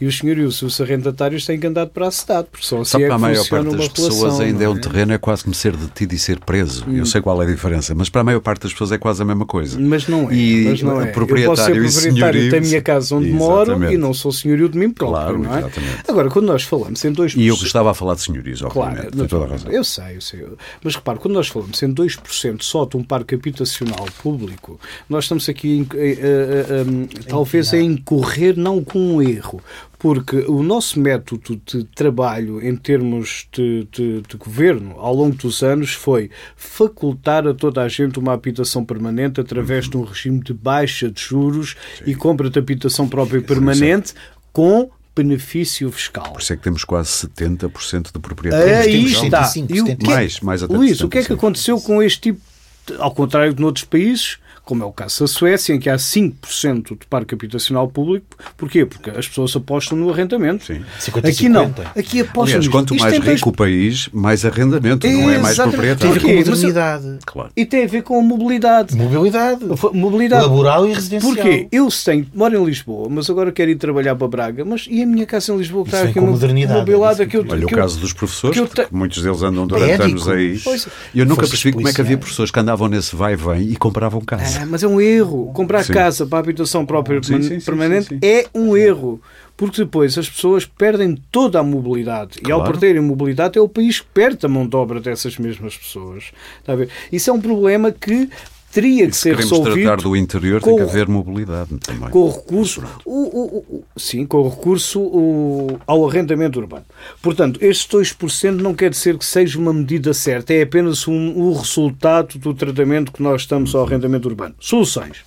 [0.00, 3.04] E os senhorios os arrendatários têm que andar para a cidade, porque só assim Sabe
[3.04, 5.42] é que a maior parte das pessoas relação, ainda é não um terreno, é quase
[5.42, 6.84] como ser detido e ser preso.
[6.88, 9.20] Eu sei qual é a diferença, mas para a maior parte das pessoas é quase
[9.20, 9.80] a mesma coisa.
[9.80, 10.34] Mas não é.
[10.34, 11.06] E mas não é.
[11.06, 13.94] proprietário eu posso ser proprietário da minha casa onde moro Exatamente.
[13.94, 15.58] e não sou senhorio de mim próprio, Claro, não é?
[15.58, 16.04] exatamente.
[16.06, 19.16] Agora, quando nós falamos em dois E eu gostava a falar de senhorios, Claro, obviamente.
[19.16, 19.70] tem toda a razão.
[19.72, 20.46] eu sei, eu sei.
[20.82, 24.78] Mas repare, quando nós falamos em 2% só de um parque habitacional público,
[25.08, 29.60] nós estamos aqui eh, eh, eh, talvez a incorrer não com um erro,
[29.98, 35.62] porque o nosso método de trabalho em termos de, de- de governo ao longo dos
[35.62, 40.52] anos foi facultar a toda a gente uma habitação permanente através de um regime de
[40.52, 41.76] baixa de juros
[42.06, 44.14] e compra de habitação própria permanente
[44.52, 46.32] com benefício fiscal.
[46.32, 48.78] Por isso é que temos quase 70% de proprietários.
[48.78, 49.44] Aí Temos está.
[49.44, 50.04] 75, o 70.
[50.04, 52.40] que é- Mais, mais até Luís, o que é que 70%, aconteceu com este tipo,
[52.86, 54.38] de- ao contrário de noutros países,
[54.72, 58.24] como é o caso da Suécia, em que há 5% de parque habitacional público?
[58.56, 58.86] Porquê?
[58.86, 60.64] Porque as pessoas apostam no arrendamento.
[60.64, 60.80] Sim.
[60.98, 61.66] 50 Aqui não.
[61.66, 61.90] 50.
[61.94, 62.70] Aqui apostam Aliás, nisto.
[62.72, 65.80] quanto mais dois- rico o país, mais arrendamento, não é mais Exatamente.
[65.82, 66.14] Tem a proprietário.
[66.14, 67.50] ver com modernidade, Claro.
[67.54, 68.96] E tem a ver com a mobilidade.
[68.96, 70.42] mobilidade, Mobilidade.
[70.42, 71.34] laboral e residencial.
[71.34, 71.68] Porquê?
[71.70, 75.06] Eu tenho, moro em Lisboa, mas agora quero ir trabalhar para Braga, mas e a
[75.06, 78.14] minha casa em Lisboa que está aqui mobilidade é que eu, Olha o caso dos
[78.14, 80.26] professores, porque muitos deles andam durante Médicos.
[80.26, 80.58] anos aí.
[80.58, 80.88] Pois.
[81.14, 84.20] E eu nunca percebi como é que havia pessoas que andavam nesse vai-vem e compravam
[84.22, 84.61] casa.
[84.62, 85.50] Ah, mas é um erro.
[85.52, 85.92] Comprar Sim.
[85.92, 89.20] casa para a habitação própria Sim, sim, permanente é um erro.
[89.56, 92.38] Porque depois as pessoas perdem toda a mobilidade.
[92.46, 92.72] E ao Claro.
[92.72, 96.32] perderem mobilidade, é o país que perde a mão de obra dessas mesmas pessoas.
[96.60, 96.88] Está a ver?
[97.12, 98.28] Isso é um problema que
[98.72, 102.08] teria que se ser queremos resolvido tratar do interior, tem que com- haver mobilidade também.
[102.10, 106.84] com o recurso, o, o- o- sim, com o recurso ao arrendamento urbano.
[107.20, 111.52] Portanto, estes 2% não quer dizer que seja uma medida certa, é apenas um, o
[111.52, 114.54] resultado do tratamento que nós estamos ao arrendamento urbano.
[114.58, 115.18] Soluções.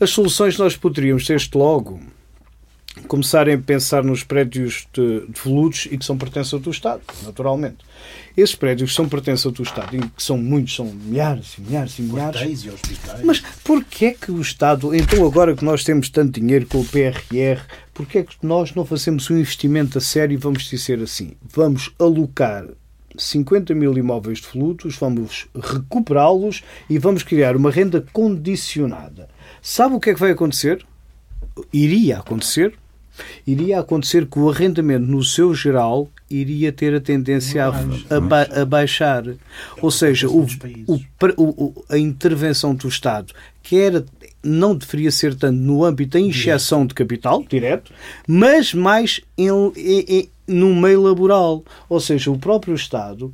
[0.00, 2.00] As soluções nós poderíamos, desde logo,
[3.08, 7.78] começarem a pensar nos prédios de, de veludos e que são pertença do Estado, naturalmente.
[8.36, 12.02] Esses prédios são pertença do Estado, e que são muitos, são milhares e milhares e
[12.02, 13.24] milhares, Hotéis e hospitais.
[13.24, 16.84] mas porquê é que o Estado, então agora que nós temos tanto dinheiro com o
[16.84, 21.32] PRR, porquê é que nós não fazemos um investimento a sério e vamos dizer assim,
[21.42, 22.66] vamos alocar
[23.16, 29.28] 50 mil imóveis de flutos, vamos recuperá-los e vamos criar uma renda condicionada.
[29.62, 30.84] Sabe o que é que vai acontecer?
[31.72, 32.74] Iria acontecer?
[33.46, 38.48] Iria acontecer que o arrendamento, no seu geral, iria ter a tendência a, a ba-
[38.50, 39.24] a baixar.
[39.80, 40.46] Ou seja, o,
[40.88, 41.00] o-
[41.36, 44.04] o- a intervenção do Estado, que era,
[44.42, 47.92] não deveria ser tanto no âmbito da injeção de capital, direto,
[48.26, 51.64] mas mais em, em- em- no meio laboral.
[51.88, 53.32] Ou seja, o próprio Estado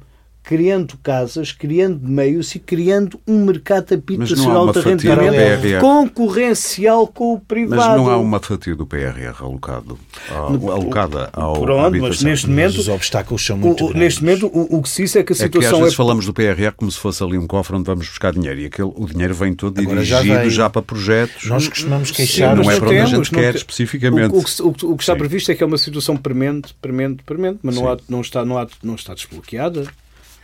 [0.50, 3.92] criando casas, criando meios e criando um mercado Mas
[4.32, 5.78] habitacional de PRR.
[5.80, 7.80] concorrencial com o privado.
[7.86, 9.96] Mas não há uma fatia do PRR alocado,
[10.28, 14.00] ao- alocada ao Pronto, mas neste Mas momento, os obstáculos são o- muito o- grandes.
[14.02, 15.94] neste momento o, o que se diz é que a É que às situação vezes
[15.94, 18.66] é falamos do PRR como se fosse ali um cofre onde vamos buscar dinheiro e
[18.66, 20.70] aquele, o dinheiro vem todo Agora já dirigido já, veio.
[20.72, 21.46] para projetos.
[21.46, 24.34] Nós costumamos Sim, queixar não mas é para onde a gente quer te- especificamente.
[24.34, 25.18] O, o o o que está Sim.
[25.20, 28.58] previsto é que é uma situação premente, premente, premente, mas não, há, não, está, não,
[28.58, 29.86] há, não está desbloqueada.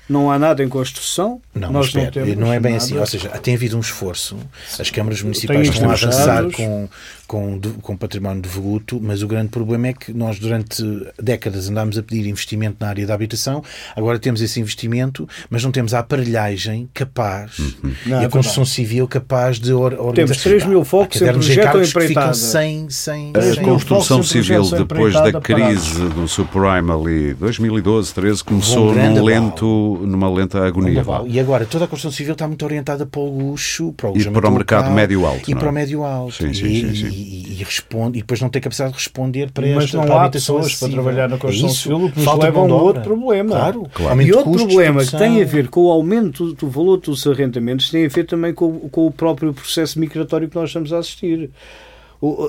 [0.09, 1.41] Não há nada em construção.
[1.55, 2.85] Não, Nós mas espera, não não é bem nada.
[2.85, 2.97] assim.
[2.99, 4.37] Ou seja, tem havido um esforço.
[4.79, 6.89] As câmaras municipais estão a avançar com,
[7.27, 10.83] com, de- com património devoluto, mas o grande problema é que nós, durante
[11.23, 13.63] décadas, andámos a pedir investimento na área da habitação.
[13.95, 17.59] Agora temos esse investimento, mas não temos a aparelhagem capaz
[18.05, 20.15] Não, e é a construção civil capaz de or organizar.
[20.15, 22.35] Temos 3 mil focos em projeto ficam empreitada.
[22.35, 28.91] sem, sem, A sem- construção civil, depois da crise do subprime ali, 2012, 13, começou
[28.91, 31.03] Um num lento, numa lenta agonia.
[31.03, 31.23] vá.
[31.27, 34.25] E agora toda a construção civil está muito orientada para o luxo, para o E
[34.31, 35.61] para o mercado médio-alto, E não é?
[35.61, 36.35] para o médio-alto.
[36.35, 37.16] Sim, sim, e, sim, sim.
[37.23, 40.25] E- e responde, e depois não tem capacidade de responder para Mas esta não para
[40.25, 41.83] há pessoas para trabalhar na construção É isso.
[41.83, 43.51] civil, o que nos Falta leva a um outro problema.
[43.51, 44.23] Claro, Claro.
[44.23, 48.05] E outro problema que tem a ver com o aumento do valor dos arrendamentos tem
[48.05, 51.51] a ver também com, com o próprio processo migratório que nós estamos a assistir.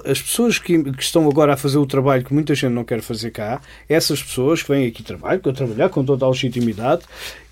[0.05, 3.01] As pessoas que, que estão agora a fazer o trabalho que muita gente não quer
[3.01, 3.59] fazer cá,
[3.89, 7.01] essas pessoas que vêm aqui trabalhar, que eu trabalhar com toda a legitimidade,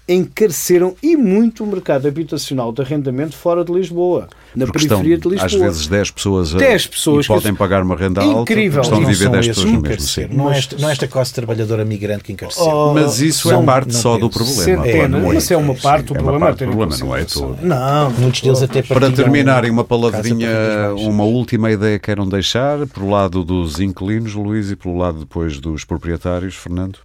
[0.08, 5.32] encareceram e muito o mercado habitacional de arrendamento fora de Lisboa, na Porque periferia estão,
[5.32, 5.46] de Lisboa.
[5.46, 8.82] Às vezes 10 pessoas, a, 10 pessoas e podem que- pagar uma renda alta Incrível.
[8.82, 10.38] porque estão a Não viver são 10 esses pessoas no que mesmo sítio.
[10.38, 12.64] Não é esta, não é esta classe trabalhadora migrante que encareceu.
[12.66, 14.62] Oh, Mas isso é parte só do problema.
[14.62, 16.68] Centenas, não mas é uma parte do Sim, problema É uma parte do ter em
[16.68, 17.56] problema, não é consideração.
[17.56, 17.66] todo.
[17.68, 20.50] Não, muitos deles até Para partilham terminar, e uma palavrinha,
[20.98, 25.60] uma última ideia que queiram deixar, pelo lado dos inquilinos, Luís, e pelo lado depois
[25.60, 27.00] dos proprietários, Fernando?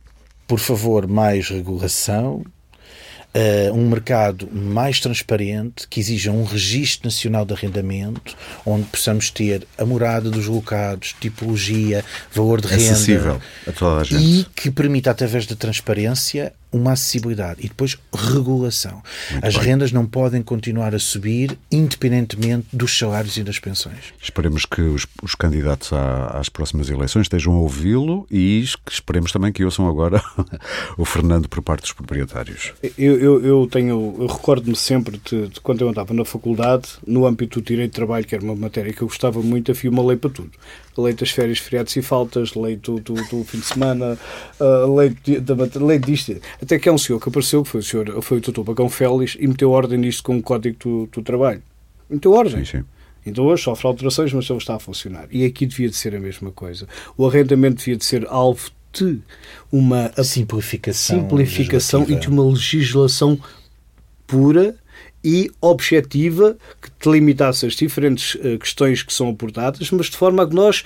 [0.46, 2.42] por favor, mais regulação,
[3.33, 9.66] eh, um mercado mais transparente, que exija um registro nacional de arrendamento, onde possamos ter
[9.78, 12.93] a morada dos locados, tipologia, valor de renda.
[12.93, 14.22] Acessível a toda a gente.
[14.22, 19.03] E que permita, através da transparência, uma acessibilidade e depois regulação.
[19.43, 24.12] As rendas não podem continuar a subir independentemente dos salários e das pensões.
[24.23, 29.53] Esperemos que os, os candidatos à- às próximas eleições estejam a ouvi-lo e esperemos também
[29.53, 30.23] que ouçam agora
[30.97, 32.73] o Fernando por parte dos proprietários.
[32.97, 37.27] Eu, eu, eu tenho, eu recordo-me sempre de, de quando eu andava na faculdade, no
[37.27, 40.05] âmbito do direito de trabalho, que era uma matéria que eu gostava muito, havia uma
[40.05, 40.51] lei para tudo.
[40.99, 44.18] A lei das férias, feriados e faltas, lei do, do, do fim de semana,
[44.59, 46.36] a lei, de- da, mat- lei disto.
[46.61, 48.88] Até que há um senhor que apareceu, que foi o senhor, foi o doutor Pagão
[48.88, 51.62] Félix, e meteu ordem nisto com o código do, do trabalho.
[52.09, 52.64] Meteu ordem.
[52.64, 52.84] Sim, sim.
[53.24, 55.28] Então hoje sofre alterações, mas ele está a funcionar.
[55.30, 56.88] E aqui devia de ser a mesma coisa.
[57.16, 59.20] O arrendamento devia de ser alvo de
[59.70, 61.20] uma simplificação.
[61.20, 63.38] simplificação e de uma legislação
[64.26, 64.74] pura
[65.23, 70.47] e objetiva que delimitasse as diferentes eh, questões que são abordadas, mas de forma a
[70.47, 70.85] que nós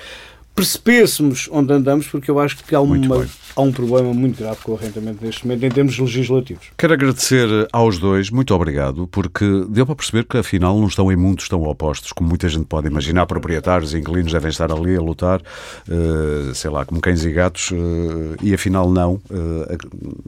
[0.54, 3.26] percebêssemos onde andamos, porque eu acho que há, uma,
[3.56, 6.66] há um problema muito grave com o arrendamento neste momento em termos legislativos.
[6.78, 11.16] Quero agradecer aos dois, muito obrigado, porque deu para perceber que afinal não estão em
[11.16, 13.26] mundos tão opostos como muita gente pode imaginar.
[13.26, 15.40] Proprietários e inquilinos devem estar ali a lutar,
[15.88, 19.20] eh, sei lá, como cães e gatos, eh, e afinal não.
[19.30, 19.76] eh,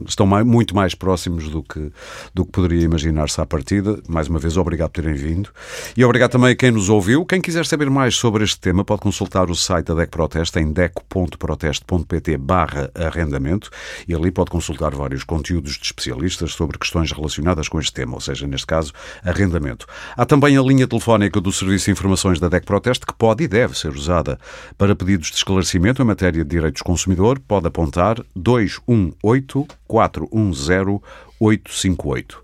[0.07, 1.91] estão mai- muito mais próximos do que,
[2.33, 3.99] do que poderia imaginar-se à partida.
[4.07, 5.49] Mais uma vez, obrigado por terem vindo.
[5.95, 7.25] E obrigado também a quem nos ouviu.
[7.25, 10.71] Quem quiser saber mais sobre este tema pode consultar o site da DEC Proteste em
[10.71, 13.69] deco.proteste.pt barra arrendamento
[14.07, 18.19] e ali pode consultar vários conteúdos de especialistas sobre questões relacionadas com este tema, ou
[18.19, 18.91] seja, neste caso,
[19.23, 19.85] arrendamento.
[20.17, 23.47] Há também a linha telefónica do Serviço de Informações da DEC Proteste que pode e
[23.47, 24.39] deve ser usada
[24.75, 27.39] para pedidos de esclarecimento em matéria de direitos do consumidor.
[27.39, 30.99] Pode apontar 218 410
[31.39, 32.43] 858.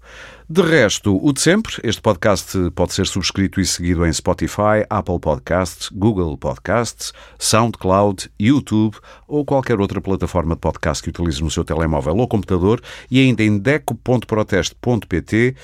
[0.49, 5.19] De resto, o de sempre, este podcast pode ser subscrito e seguido em Spotify, Apple
[5.19, 11.63] Podcasts, Google Podcasts, SoundCloud, YouTube ou qualquer outra plataforma de podcast que utilize no seu
[11.63, 15.55] telemóvel ou computador e ainda em deco.proteste.pt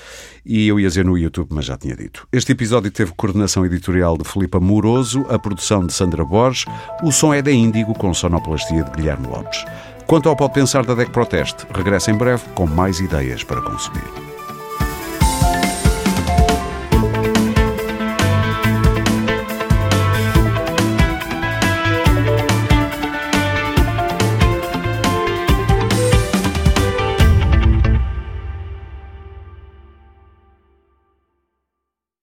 [0.46, 2.26] e eu ia dizer no YouTube, mas já tinha dito.
[2.32, 6.64] Este episódio teve coordenação editorial de Filipe Moroso, a produção de Sandra Borges,
[7.02, 9.62] o som é da Índigo com sonoplastia de Guilherme Lopes.
[10.06, 14.29] Quanto ao Pode Pensar da DEC Proteste, regressa em breve com mais ideias para consumir.